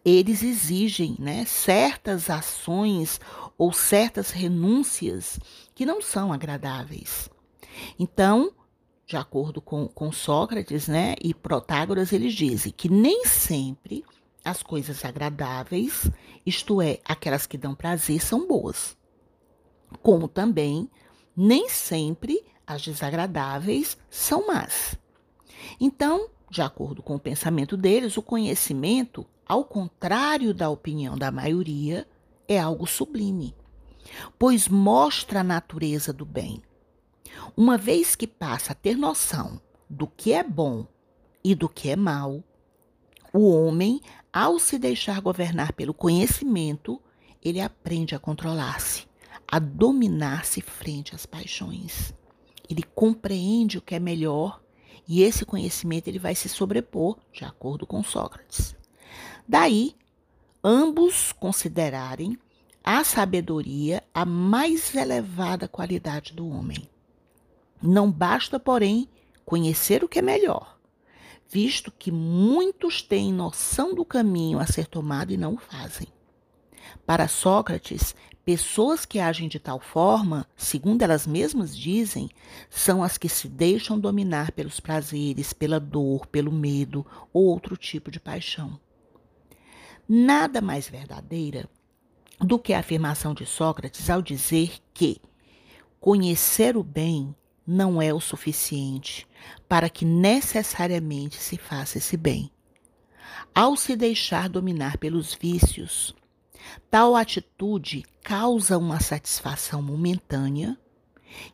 [0.05, 3.21] eles exigem né, certas ações
[3.57, 5.39] ou certas renúncias
[5.75, 7.31] que não são agradáveis.
[7.99, 8.53] Então,
[9.07, 14.05] de acordo com, com Sócrates né, e Protágoras, eles dizem que nem sempre
[14.45, 16.11] as coisas agradáveis,
[16.45, 18.97] isto é, aquelas que dão prazer, são boas.
[20.03, 20.91] Como também
[21.37, 24.99] nem sempre as desagradáveis são más.
[25.81, 32.07] Então, de acordo com o pensamento deles, o conhecimento, ao contrário da opinião da maioria,
[32.47, 33.57] é algo sublime,
[34.39, 36.63] pois mostra a natureza do bem.
[37.57, 40.87] Uma vez que passa a ter noção do que é bom
[41.43, 42.41] e do que é mal,
[43.33, 44.01] o homem,
[44.33, 47.03] ao se deixar governar pelo conhecimento,
[47.43, 49.09] ele aprende a controlar-se,
[49.49, 52.15] a dominar-se frente às paixões.
[52.71, 54.64] Ele compreende o que é melhor
[55.07, 58.75] e esse conhecimento ele vai se sobrepor, de acordo com Sócrates.
[59.47, 59.95] Daí,
[60.63, 62.39] ambos considerarem
[62.83, 66.89] a sabedoria a mais elevada qualidade do homem.
[67.83, 69.09] Não basta, porém,
[69.45, 70.79] conhecer o que é melhor,
[71.49, 76.09] visto que muitos têm noção do caminho a ser tomado e não o fazem.
[77.07, 82.29] Para Sócrates, Pessoas que agem de tal forma, segundo elas mesmas dizem,
[82.69, 88.11] são as que se deixam dominar pelos prazeres, pela dor, pelo medo ou outro tipo
[88.11, 88.79] de paixão.
[90.07, 91.67] Nada mais verdadeira
[92.39, 95.23] do que a afirmação de Sócrates ao dizer que,
[95.99, 97.35] conhecer o bem
[97.67, 99.27] não é o suficiente
[99.67, 102.51] para que necessariamente se faça esse bem.
[103.55, 106.15] Ao se deixar dominar pelos vícios,
[106.91, 110.79] tal atitude causa uma satisfação momentânea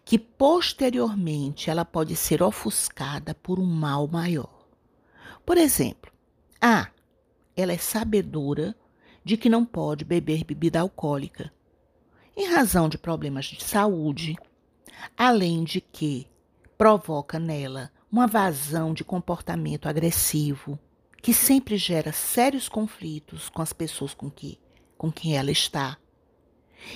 [0.04, 4.66] que posteriormente ela pode ser ofuscada por um mal maior.
[5.44, 6.12] Por exemplo,
[6.60, 6.88] A.
[7.56, 8.74] Ela é sabedora
[9.24, 11.52] de que não pode beber bebida alcoólica,
[12.36, 14.36] em razão de problemas de saúde,
[15.16, 16.26] além de que
[16.78, 20.78] provoca nela uma vazão de comportamento agressivo,
[21.20, 24.58] que sempre gera sérios conflitos com as pessoas com, que,
[25.00, 25.96] com quem ela está.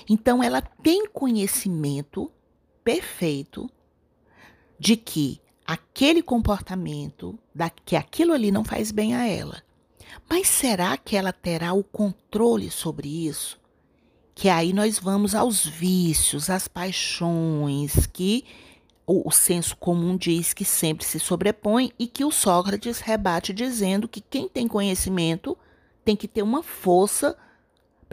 [0.07, 2.31] Então, ela tem conhecimento
[2.85, 3.67] perfeito
[4.79, 9.63] de que aquele comportamento, da, que aquilo ali não faz bem a ela.
[10.29, 13.59] Mas será que ela terá o controle sobre isso?
[14.35, 18.45] Que aí nós vamos aos vícios, às paixões, que
[19.07, 24.07] o, o senso comum diz que sempre se sobrepõe e que o Sócrates rebate dizendo
[24.07, 25.57] que quem tem conhecimento
[26.05, 27.35] tem que ter uma força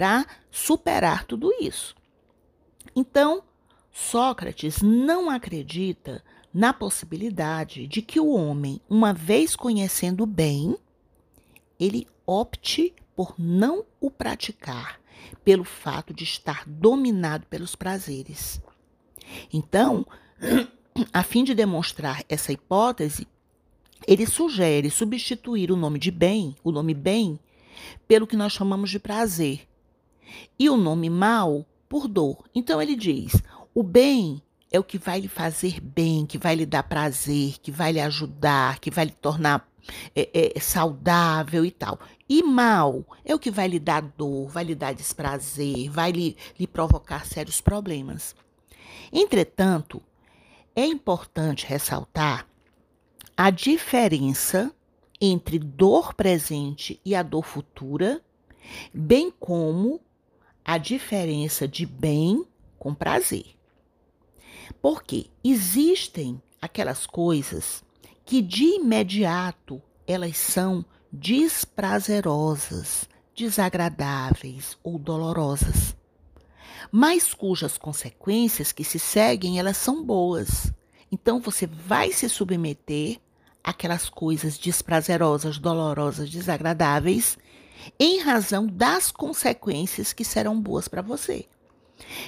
[0.01, 1.95] para superar tudo isso.
[2.95, 3.43] Então,
[3.91, 10.75] Sócrates não acredita na possibilidade de que o homem, uma vez conhecendo bem,
[11.79, 14.99] ele opte por não o praticar,
[15.45, 18.59] pelo fato de estar dominado pelos prazeres.
[19.53, 20.03] Então,
[21.13, 23.27] a fim de demonstrar essa hipótese,
[24.07, 27.39] ele sugere substituir o nome de bem, o nome bem,
[28.07, 29.67] pelo que nós chamamos de prazer,
[30.57, 32.43] e o nome mal por dor.
[32.53, 33.33] Então ele diz:
[33.73, 37.71] o bem é o que vai lhe fazer bem, que vai lhe dar prazer, que
[37.71, 39.69] vai lhe ajudar, que vai lhe tornar
[40.15, 41.99] é, é, saudável e tal.
[42.29, 46.37] E mal é o que vai lhe dar dor, vai lhe dar desprazer, vai lhe,
[46.57, 48.35] lhe provocar sérios problemas.
[49.11, 50.01] Entretanto,
[50.73, 52.47] é importante ressaltar
[53.35, 54.73] a diferença
[55.19, 58.21] entre dor presente e a dor futura,
[58.93, 59.99] bem como
[60.63, 62.45] a diferença de bem
[62.77, 63.45] com prazer.
[64.81, 67.83] Porque existem aquelas coisas
[68.25, 75.95] que de imediato elas são desprazerosas, desagradáveis ou dolorosas,
[76.91, 80.71] mas cujas consequências que se seguem elas são boas.
[81.11, 83.19] Então você vai se submeter
[83.63, 87.37] àquelas coisas desprazerosas, dolorosas, desagradáveis,
[87.99, 91.45] em razão das consequências que serão boas para você.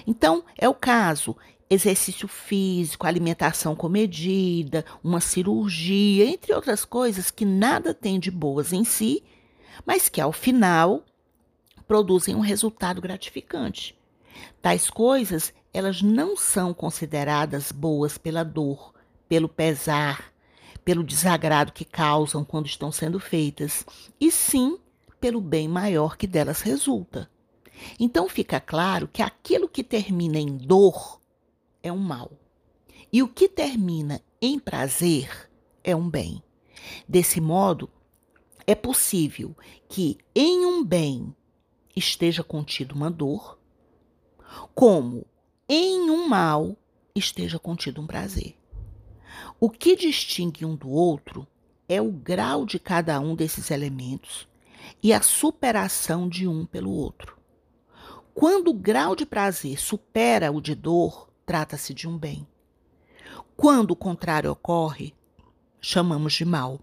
[0.06, 1.36] Então, é o caso
[1.70, 8.84] exercício físico, alimentação comedida, uma cirurgia, entre outras coisas que nada tem de boas em
[8.84, 9.24] si,
[9.86, 11.04] mas que ao final
[11.88, 13.98] produzem um resultado gratificante.
[14.62, 18.94] Tais coisas, elas não são consideradas boas pela dor,
[19.28, 20.32] pelo pesar,
[20.86, 23.86] pelo desagrado que causam quando estão sendo feitas,
[24.20, 24.78] e sim
[25.24, 27.32] pelo bem maior que delas resulta.
[27.98, 31.22] Então fica claro que aquilo que termina em dor
[31.82, 32.30] é um mal.
[33.10, 35.50] E o que termina em prazer
[35.82, 36.44] é um bem.
[37.08, 37.90] Desse modo,
[38.68, 39.56] é possível
[39.88, 41.34] que em um bem
[41.96, 43.58] esteja contido uma dor,
[44.76, 45.26] como
[45.70, 46.76] em um mal
[47.16, 48.58] esteja contido um prazer.
[49.58, 51.48] O que distingue um do outro
[51.88, 54.52] é o grau de cada um desses elementos
[55.02, 57.38] e a superação de um pelo outro.
[58.34, 62.48] Quando o grau de prazer supera o de dor, trata-se de um bem.
[63.56, 65.14] Quando o contrário ocorre,
[65.80, 66.80] chamamos de mal.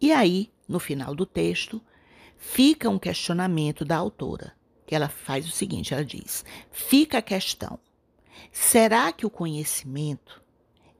[0.00, 1.80] E aí, no final do texto,
[2.36, 4.52] fica um questionamento da autora,
[4.86, 7.78] que ela faz o seguinte: ela diz, fica a questão,
[8.50, 10.42] será que o conhecimento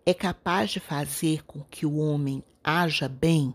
[0.06, 3.54] é capaz de fazer com que o homem haja bem,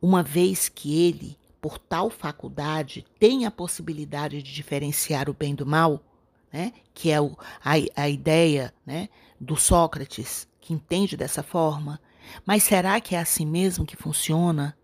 [0.00, 5.66] uma vez que ele, por tal faculdade, tem a possibilidade de diferenciar o bem do
[5.66, 6.00] mal?
[6.52, 9.08] né, que é o, a, a ideia né,
[9.40, 11.98] do Sócrates, que entende dessa forma.
[12.44, 14.76] Mas será que é assim mesmo que funciona?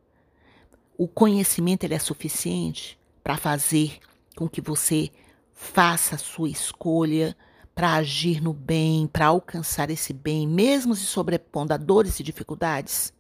[0.97, 3.99] O conhecimento ele é suficiente para fazer
[4.35, 5.11] com que você
[5.53, 7.37] faça a sua escolha
[7.75, 13.13] para agir no bem, para alcançar esse bem, mesmo se sobrepondo a dores e dificuldades?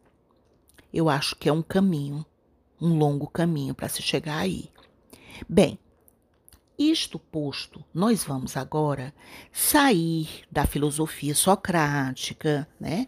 [0.93, 2.24] Eu acho que é um caminho,
[2.80, 4.70] um longo caminho para se chegar aí.
[5.49, 5.78] Bem,
[6.78, 9.12] isto posto, nós vamos agora
[9.53, 13.07] sair da filosofia socrática, né,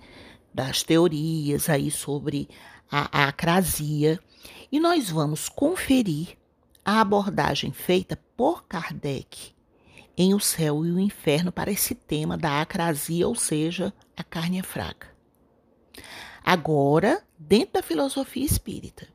[0.53, 2.49] das teorias aí sobre
[2.91, 4.19] a, a acrasia,
[4.73, 6.37] e nós vamos conferir
[6.85, 9.55] a abordagem feita por Kardec
[10.17, 14.59] em O Céu e o Inferno para esse tema da acrasia, ou seja, a carne
[14.59, 15.09] é fraca.
[16.45, 19.09] Agora, dentro da filosofia espírita.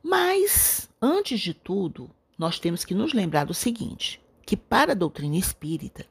[0.00, 5.36] Mas, antes de tudo, nós temos que nos lembrar do seguinte: que para a doutrina
[5.36, 6.06] espírita,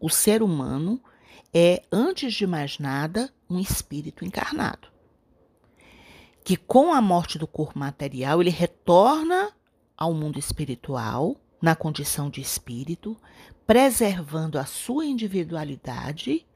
[0.00, 0.98] o ser humano
[1.52, 4.88] é, antes de mais nada, um espírito encarnado.
[6.42, 9.52] Que com a morte do corpo material, ele retorna
[9.96, 13.16] ao mundo espiritual, na condição de espírito,
[13.66, 16.46] preservando a sua individualidade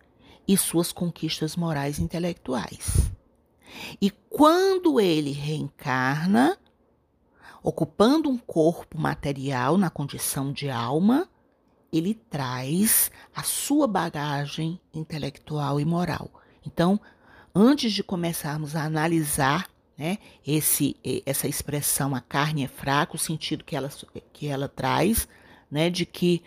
[0.46, 3.10] e suas conquistas morais e intelectuais.
[4.00, 6.58] E quando ele reencarna,
[7.62, 11.28] ocupando um corpo material na condição de alma,
[11.92, 16.30] ele traz a sua bagagem intelectual e moral.
[16.66, 17.00] Então,
[17.54, 19.68] antes de começarmos a analisar
[19.98, 20.96] né, esse,
[21.26, 23.90] essa expressão, a carne é fraca, o sentido que ela,
[24.32, 25.28] que ela traz,
[25.70, 26.42] né, de que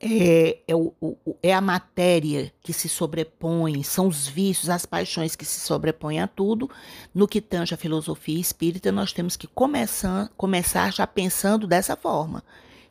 [0.00, 5.34] é, é, o, o, é a matéria que se sobrepõe, são os vícios, as paixões
[5.34, 6.70] que se sobrepõem a tudo.
[7.14, 12.42] No que tange a filosofia espírita, nós temos que começar, começar já pensando dessa forma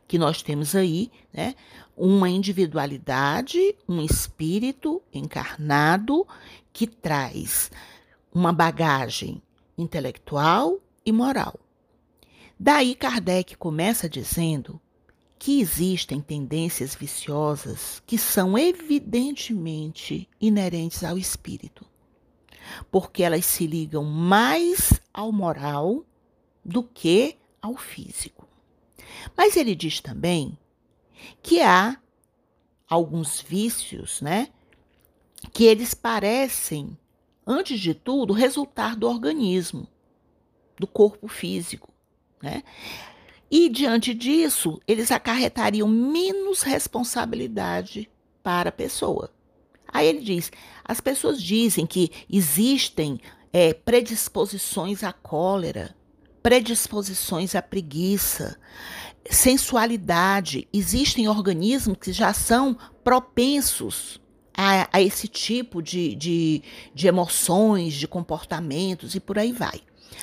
[0.08, 1.54] que nós temos aí, né,
[1.96, 6.26] uma individualidade, um espírito encarnado
[6.72, 7.70] que traz
[8.32, 9.42] uma bagagem
[9.76, 11.58] intelectual e moral.
[12.58, 14.80] Daí Kardec começa dizendo
[15.38, 21.84] que existem tendências viciosas que são evidentemente inerentes ao espírito,
[22.90, 26.04] porque elas se ligam mais ao moral
[26.64, 28.48] do que ao físico.
[29.36, 30.58] Mas ele diz também
[31.42, 32.00] que há
[32.88, 34.48] alguns vícios, né,
[35.52, 36.96] que eles parecem,
[37.46, 39.86] antes de tudo, resultar do organismo,
[40.78, 41.92] do corpo físico,
[42.42, 42.62] né?
[43.50, 48.10] E diante disso, eles acarretariam menos responsabilidade
[48.42, 49.30] para a pessoa.
[49.86, 50.50] Aí ele diz:
[50.84, 53.20] as pessoas dizem que existem
[53.52, 55.94] é, predisposições à cólera,
[56.42, 58.58] predisposições à preguiça,
[59.30, 60.68] sensualidade.
[60.72, 64.20] Existem organismos que já são propensos
[64.56, 66.62] a, a esse tipo de, de,
[66.94, 69.80] de emoções, de comportamentos e por aí vai.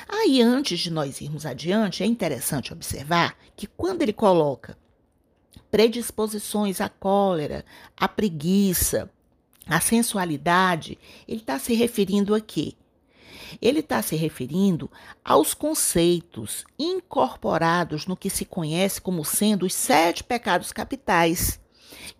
[0.08, 4.76] Aí, antes de nós irmos adiante, é interessante observar que quando ele coloca
[5.70, 7.64] predisposições à cólera,
[7.96, 9.10] à preguiça,
[9.66, 12.74] à sensualidade, ele está se referindo a quê?
[13.60, 14.90] Ele está se referindo
[15.24, 21.60] aos conceitos incorporados no que se conhece como sendo os sete pecados capitais,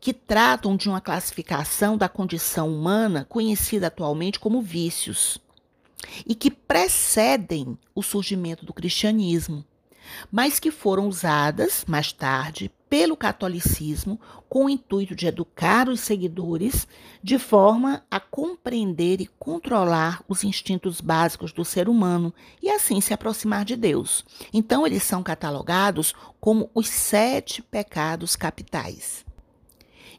[0.00, 5.38] que tratam de uma classificação da condição humana conhecida atualmente como vícios,
[6.26, 9.64] e que precedem o surgimento do cristianismo,
[10.30, 16.86] mas que foram usadas mais tarde pelo catolicismo com o intuito de educar os seguidores
[17.20, 22.32] de forma a compreender e controlar os instintos básicos do ser humano
[22.62, 24.24] e assim se aproximar de Deus.
[24.52, 29.24] Então, eles são catalogados como os sete pecados capitais.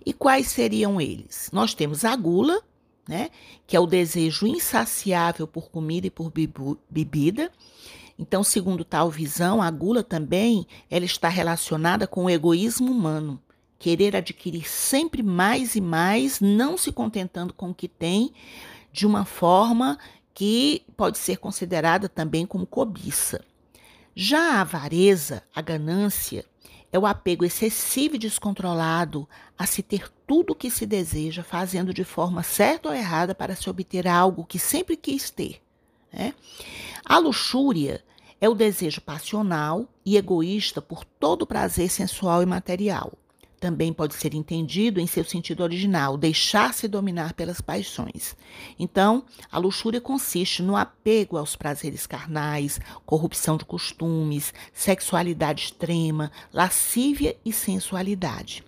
[0.06, 1.50] E quais seriam eles?
[1.54, 2.62] Nós temos a gula,
[3.08, 3.30] né,
[3.68, 6.32] que é o desejo insaciável por comida e por
[6.90, 7.52] bebida.
[8.18, 13.42] Então, segundo tal visão, a gula também ela está relacionada com o egoísmo humano,
[13.78, 18.34] querer adquirir sempre mais e mais, não se contentando com o que tem,
[18.92, 20.00] de uma forma
[20.34, 23.44] que pode ser considerada também como cobiça.
[24.16, 26.46] Já a avareza, a ganância,
[26.92, 29.28] é o apego excessivo e descontrolado
[29.58, 33.56] a se ter tudo o que se deseja, fazendo de forma certa ou errada para
[33.56, 35.62] se obter algo que sempre quis ter.
[36.12, 36.34] Né?
[37.04, 38.04] A luxúria
[38.40, 43.14] é o desejo passional e egoísta por todo prazer sensual e material.
[43.60, 48.36] Também pode ser entendido em seu sentido original, deixar-se dominar pelas paixões.
[48.78, 57.36] Então, a luxúria consiste no apego aos prazeres carnais, corrupção de costumes, sexualidade extrema, lascívia
[57.46, 58.64] e sensualidade.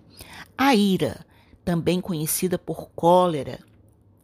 [0.58, 1.24] A ira,
[1.68, 3.60] também conhecida por cólera,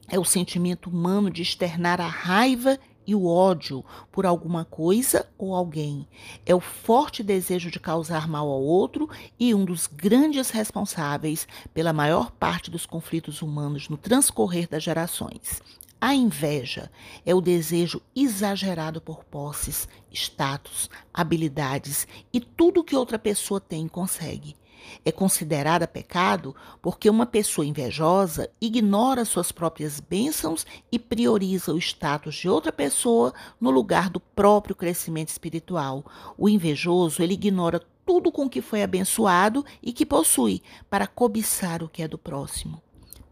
[0.08, 3.84] é o sentimento humano de externar a raiva e o ódio
[4.14, 6.08] por alguma coisa ou alguém.
[6.46, 11.91] É o forte desejo de causar mal ao outro e um dos grandes responsáveis pela
[11.91, 15.62] maior parte dos conflitos humanos no transcorrer das gerações.
[16.00, 16.89] A inveja
[17.26, 23.89] é o desejo exagerado por posses, status, habilidades e tudo que outra pessoa tem e
[23.89, 24.56] consegue.
[25.05, 32.36] É considerada pecado porque uma pessoa invejosa ignora suas próprias bênçãos e prioriza o status
[32.36, 36.05] de outra pessoa no lugar do próprio crescimento espiritual.
[36.38, 41.88] O invejoso, ele ignora tudo com que foi abençoado e que possui para cobiçar o
[41.88, 42.82] que é do próximo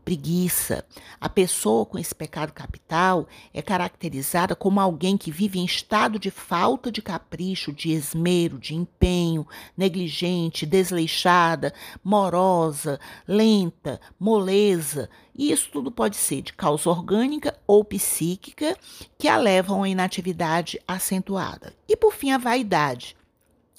[0.04, 0.86] preguiça.
[1.20, 6.30] A pessoa com esse pecado capital é caracterizada como alguém que vive em estado de
[6.30, 9.48] falta de capricho, de esmero, de empenho,
[9.78, 11.74] negligente, desleixada,
[12.04, 15.10] morosa, lenta, moleza.
[15.36, 18.78] E isso tudo pode ser de causa orgânica ou psíquica
[19.18, 21.74] que a levam a inatividade acentuada.
[21.88, 23.16] E por fim, a vaidade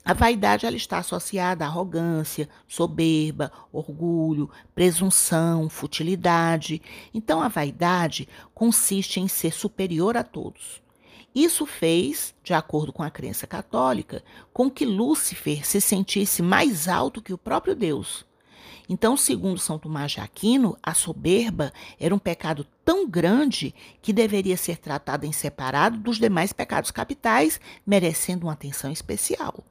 [0.04, 6.82] a vaidade ela está associada à arrogância, soberba, orgulho, presunção, futilidade.
[7.14, 10.82] Então, a vaidade consiste em ser superior a todos.
[11.34, 14.22] Isso fez, de acordo com a crença católica,
[14.52, 18.26] com que Lúcifer se sentisse mais alto que o próprio Deus.
[18.88, 24.56] Então, segundo São Tomás de Aquino, a soberba era um pecado tão grande que deveria
[24.56, 29.64] ser tratado em separado dos demais pecados capitais, merecendo uma atenção especial.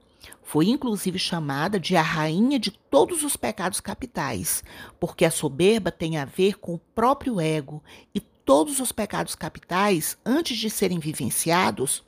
[0.44, 4.64] Foi inclusive chamada de a rainha de todos os pecados capitais,
[5.00, 10.18] porque a soberba tem a ver com o próprio ego e todos os pecados capitais,
[10.26, 12.04] antes de serem vivenciados,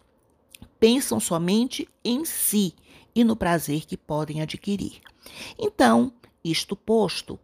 [0.80, 2.74] pensam somente em si
[3.16, 5.00] e no prazer que podem adquirir.
[5.58, 6.12] Então,
[6.44, 7.40] isto posto,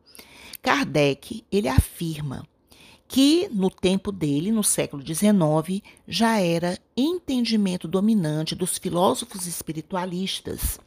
[0.62, 2.46] Kardec ele afirma
[3.10, 10.80] que no tempo dele, no século XIX, já era entendimento dominante dos filósofos espiritualistas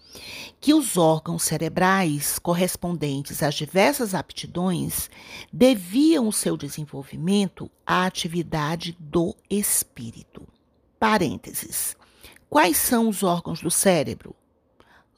[0.60, 5.10] que os órgãos cerebrais correspondentes às diversas aptidões
[5.52, 10.46] deviam o seu desenvolvimento à atividade do espírito.
[11.00, 11.96] Parênteses.
[12.48, 14.32] Quais são os órgãos do cérebro?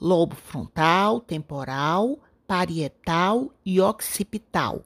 [0.01, 4.83] Lobo frontal, temporal, parietal e occipital.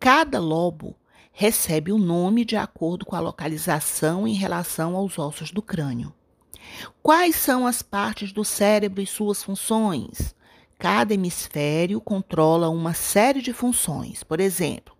[0.00, 0.96] Cada lobo
[1.32, 6.12] recebe o nome de acordo com a localização em relação aos ossos do crânio.
[7.02, 10.34] Quais são as partes do cérebro e suas funções?
[10.78, 14.22] Cada hemisfério controla uma série de funções.
[14.22, 14.94] Por exemplo,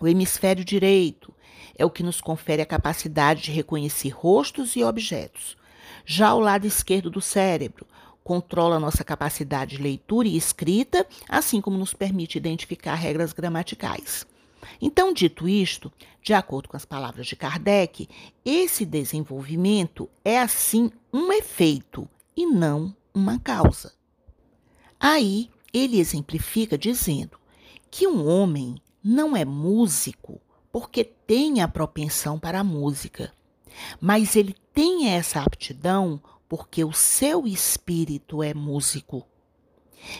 [0.00, 1.32] o hemisfério direito
[1.76, 5.56] é o que nos confere a capacidade de reconhecer rostos e objetos.
[6.04, 7.86] Já o lado esquerdo do cérebro
[8.22, 14.26] controla nossa capacidade de leitura e escrita, assim como nos permite identificar regras gramaticais.
[14.80, 15.92] Então, dito isto,
[16.22, 18.08] de acordo com as palavras de Kardec,
[18.44, 23.94] esse desenvolvimento é assim um efeito e não uma causa.
[24.98, 27.38] Aí ele exemplifica dizendo
[27.90, 30.40] que um homem não é músico
[30.72, 33.32] porque tem a propensão para a música,
[34.00, 39.26] mas ele tem essa aptidão porque o seu espírito é músico.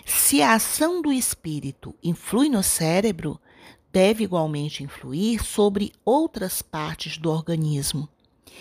[0.04, 3.40] Se a ação do espírito influi no cérebro,
[3.94, 8.08] deve igualmente influir sobre outras partes do organismo.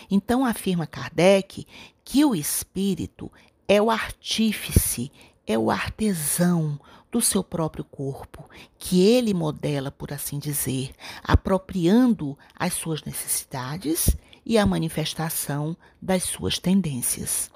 [0.10, 1.66] Então, afirma Kardec
[2.06, 3.32] que o espírito
[3.68, 5.12] é o artífice,
[5.48, 6.80] é o artesão
[7.12, 14.16] do seu próprio corpo, que ele modela, por assim dizer, apropriando as suas necessidades
[14.46, 17.50] e a manifestação das suas tendências.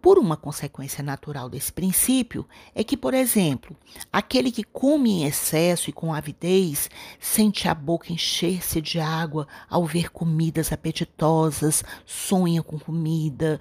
[0.00, 3.76] Por uma consequência natural desse princípio é que, por exemplo,
[4.12, 6.90] aquele que come em excesso e com avidez
[7.20, 13.60] sente a boca encher-se de água ao ver comidas apetitosas, sonha com comida,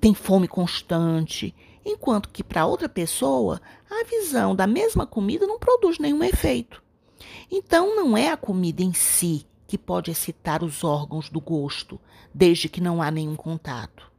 [0.00, 5.98] tem fome constante, enquanto que para outra pessoa a visão da mesma comida não produz
[5.98, 6.82] nenhum efeito.
[7.50, 12.00] Então, não é a comida em si que pode excitar os órgãos do gosto,
[12.32, 14.11] desde que não há nenhum contato.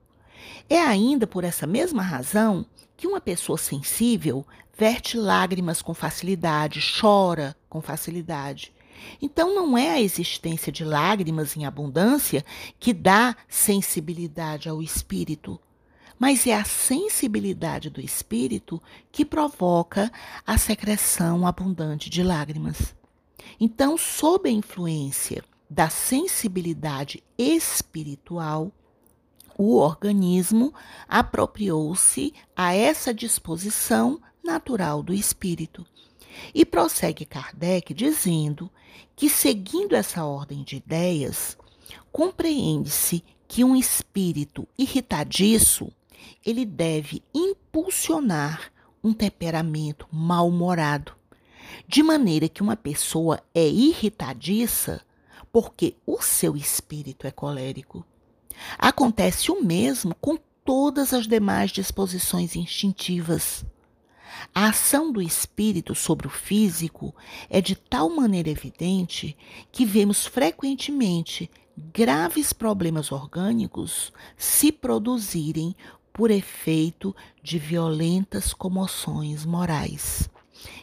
[0.70, 4.46] É ainda por essa mesma razão que uma pessoa sensível
[4.78, 8.74] verte lágrimas com facilidade, chora com facilidade.
[9.22, 12.46] Então, não é a existência de lágrimas em abundância
[12.80, 15.60] que dá sensibilidade ao espírito,
[16.18, 20.12] mas é a sensibilidade do espírito que provoca
[20.46, 22.96] a secreção abundante de lágrimas.
[23.60, 28.72] Então, sob a influência da sensibilidade espiritual,
[29.58, 30.74] o organismo
[31.08, 35.86] apropriou-se a essa disposição natural do espírito.
[36.54, 38.70] E prossegue Kardec dizendo
[39.16, 41.58] que, seguindo essa ordem de ideias,
[42.12, 45.92] compreende-se que um espírito irritadiço
[46.46, 48.72] ele deve impulsionar
[49.04, 51.14] um temperamento mal-humorado,
[51.88, 55.02] de maneira que uma pessoa é irritadiça
[55.52, 58.06] porque o seu espírito é colérico.
[58.78, 63.66] Acontece o mesmo com todas as demais disposições instintivas.
[64.54, 67.14] A ação do espírito sobre o físico
[67.50, 69.38] é de tal maneira evidente
[69.72, 75.76] que vemos frequentemente graves problemas orgânicos se produzirem
[76.12, 80.30] por efeito de violentas comoções morais.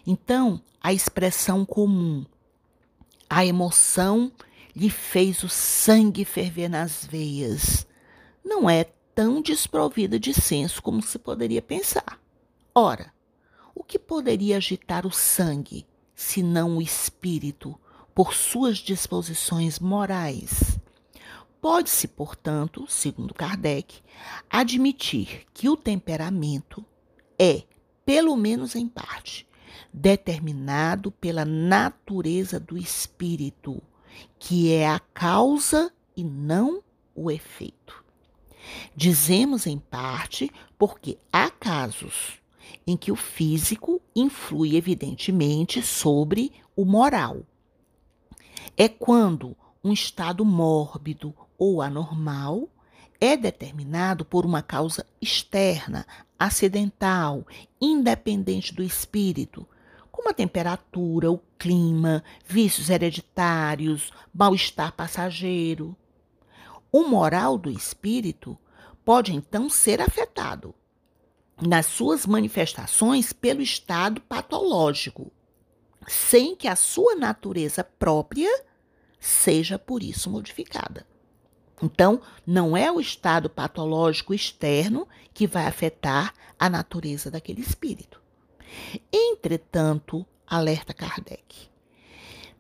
[0.07, 2.25] Então, a expressão comum,
[3.29, 4.33] a emoção
[4.75, 7.87] lhe fez o sangue ferver nas veias,
[8.45, 12.21] não é tão desprovida de senso como se poderia pensar.
[12.75, 13.13] Ora,
[13.75, 17.79] o que poderia agitar o sangue, senão o espírito,
[18.15, 20.79] por suas disposições morais?
[21.61, 24.01] Pode-se, portanto, segundo Kardec,
[24.49, 26.85] admitir que o temperamento
[27.39, 27.65] é,
[28.05, 29.47] pelo menos em parte,
[29.93, 33.83] determinado pela natureza do espírito,
[34.41, 36.83] que é a causa e não
[37.15, 38.03] o efeito.
[38.97, 42.41] Dizemos em parte porque há casos
[42.87, 47.43] em que o físico influi evidentemente sobre o moral.
[48.77, 52.69] É quando um estado mórbido ou anormal
[53.21, 56.07] é determinado por uma causa externa,
[56.39, 57.47] acidental,
[57.79, 59.67] independente do espírito,
[60.11, 65.97] como a temperatura, o clima, vícios hereditários, mal-estar passageiro.
[66.93, 68.59] O moral do espírito
[69.05, 70.75] pode então ser afetado
[71.61, 75.31] nas suas manifestações pelo estado patológico,
[76.07, 78.65] sem que a sua natureza própria
[79.19, 81.07] seja por isso modificada.
[81.83, 88.20] Então, não é o estado patológico externo que vai afetar a natureza daquele espírito.
[89.13, 91.71] Entretanto, alerta Kardec,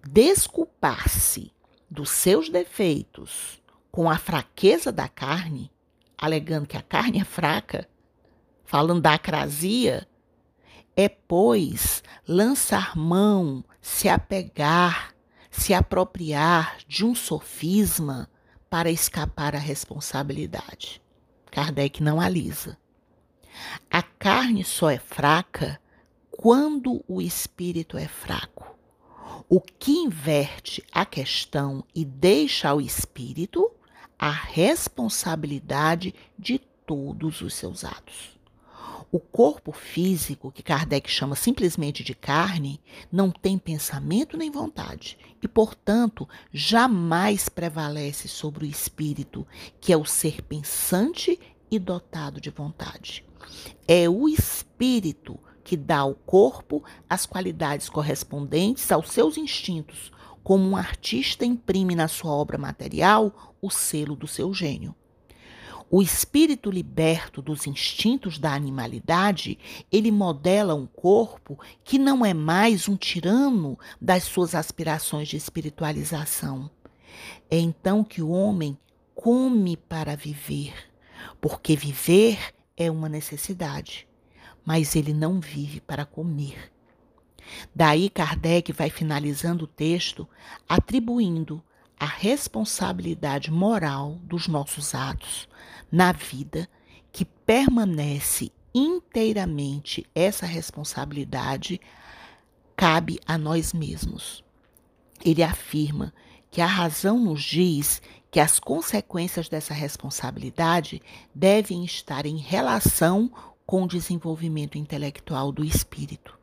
[0.07, 1.53] desculpar-se
[1.91, 5.71] dos seus defeitos com a fraqueza da carne,
[6.17, 7.89] alegando que a carne é fraca,
[8.65, 10.07] falando da acrasia,
[10.97, 15.15] é, pois, lançar mão, se apegar,
[15.51, 18.31] se apropriar de um sofisma
[18.69, 21.03] para escapar à responsabilidade.
[21.51, 22.79] Kardec não alisa.
[23.91, 25.81] A carne só é fraca
[26.43, 28.75] quando o espírito é fraco.
[29.47, 33.71] O que inverte a questão e deixa ao espírito
[34.19, 38.39] a responsabilidade de todos os seus atos.
[39.13, 42.81] O corpo físico, que Kardec chama simplesmente de carne,
[43.13, 49.47] não tem pensamento nem vontade e, portanto, jamais prevalece sobre o espírito,
[49.79, 51.39] que é o ser pensante
[51.71, 53.27] e dotado de vontade.
[53.87, 55.39] É o espírito
[55.71, 60.11] que dá ao corpo as qualidades correspondentes aos seus instintos,
[60.43, 64.97] como um artista imprime na sua obra material o selo do seu gênio.
[65.89, 69.61] O espírito liberto dos instintos da animalidade,
[69.93, 76.69] ele modela um corpo que não é mais um tirano das suas aspirações de espiritualização.
[77.49, 78.77] É então que o homem
[79.15, 80.75] come para viver,
[81.41, 82.41] porque viver
[82.77, 84.09] é uma necessidade,
[84.71, 86.71] mas ele não vive para comer.
[87.75, 90.29] Daí Kardec vai finalizando o texto
[90.69, 91.61] atribuindo
[91.99, 95.49] a responsabilidade moral dos nossos atos
[95.91, 96.69] na vida,
[97.11, 101.81] que permanece inteiramente essa responsabilidade,
[102.77, 104.45] cabe a nós mesmos.
[105.25, 106.15] Ele afirma
[106.49, 108.01] que a razão nos diz
[108.31, 111.03] que as consequências dessa responsabilidade
[111.35, 113.33] devem estar em relação
[113.71, 116.37] com o desenvolvimento intelectual do espírito.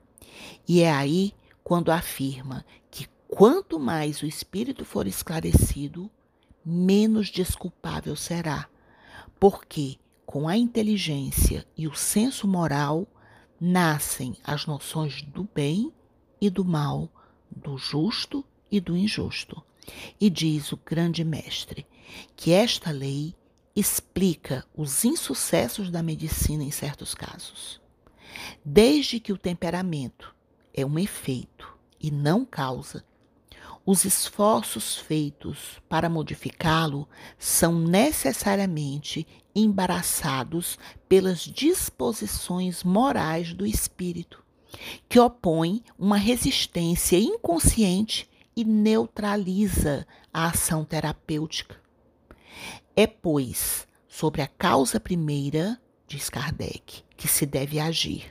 [0.65, 6.09] E é aí quando afirma que Quanto mais o espírito for esclarecido,
[6.63, 8.69] menos desculpável será,
[9.37, 13.05] porque com a inteligência e o senso moral
[13.59, 15.91] nascem as noções do bem
[16.39, 17.09] e do mal,
[17.51, 19.61] do justo e do injusto.
[20.19, 21.85] E diz o grande mestre
[22.33, 23.35] que esta lei
[23.79, 27.79] explica os insucessos da medicina em certos casos.
[28.65, 30.35] Desde que o temperamento
[30.73, 33.05] é um efeito e não causa,
[33.85, 37.07] os esforços feitos para modificá-lo
[37.37, 44.43] são necessariamente embaraçados pelas disposições morais do espírito,
[45.07, 51.86] que opõe uma resistência inconsciente e neutraliza a ação terapêutica.
[52.95, 58.25] É, pois, sobre a causa primeira, diz Kardec, que se deve agir,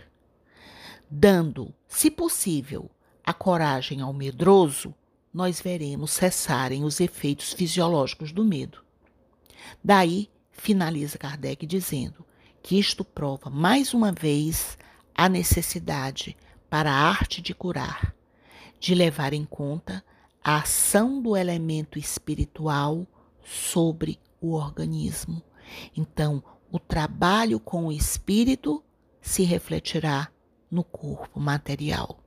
[1.10, 2.90] dando, se possível,
[3.24, 4.94] a coragem ao medroso
[5.32, 8.82] nós veremos cessarem os efeitos fisiológicos do medo.
[9.84, 12.24] Daí, finaliza Kardec dizendo
[12.62, 14.78] que isto prova mais uma vez
[15.14, 16.36] a necessidade
[16.70, 18.14] para a arte de curar,
[18.80, 20.02] de levar em conta
[20.42, 23.06] a ação do elemento espiritual
[23.46, 25.42] sobre o organismo.
[25.96, 28.82] Então, o trabalho com o espírito
[29.20, 30.28] se refletirá
[30.70, 32.18] no corpo material.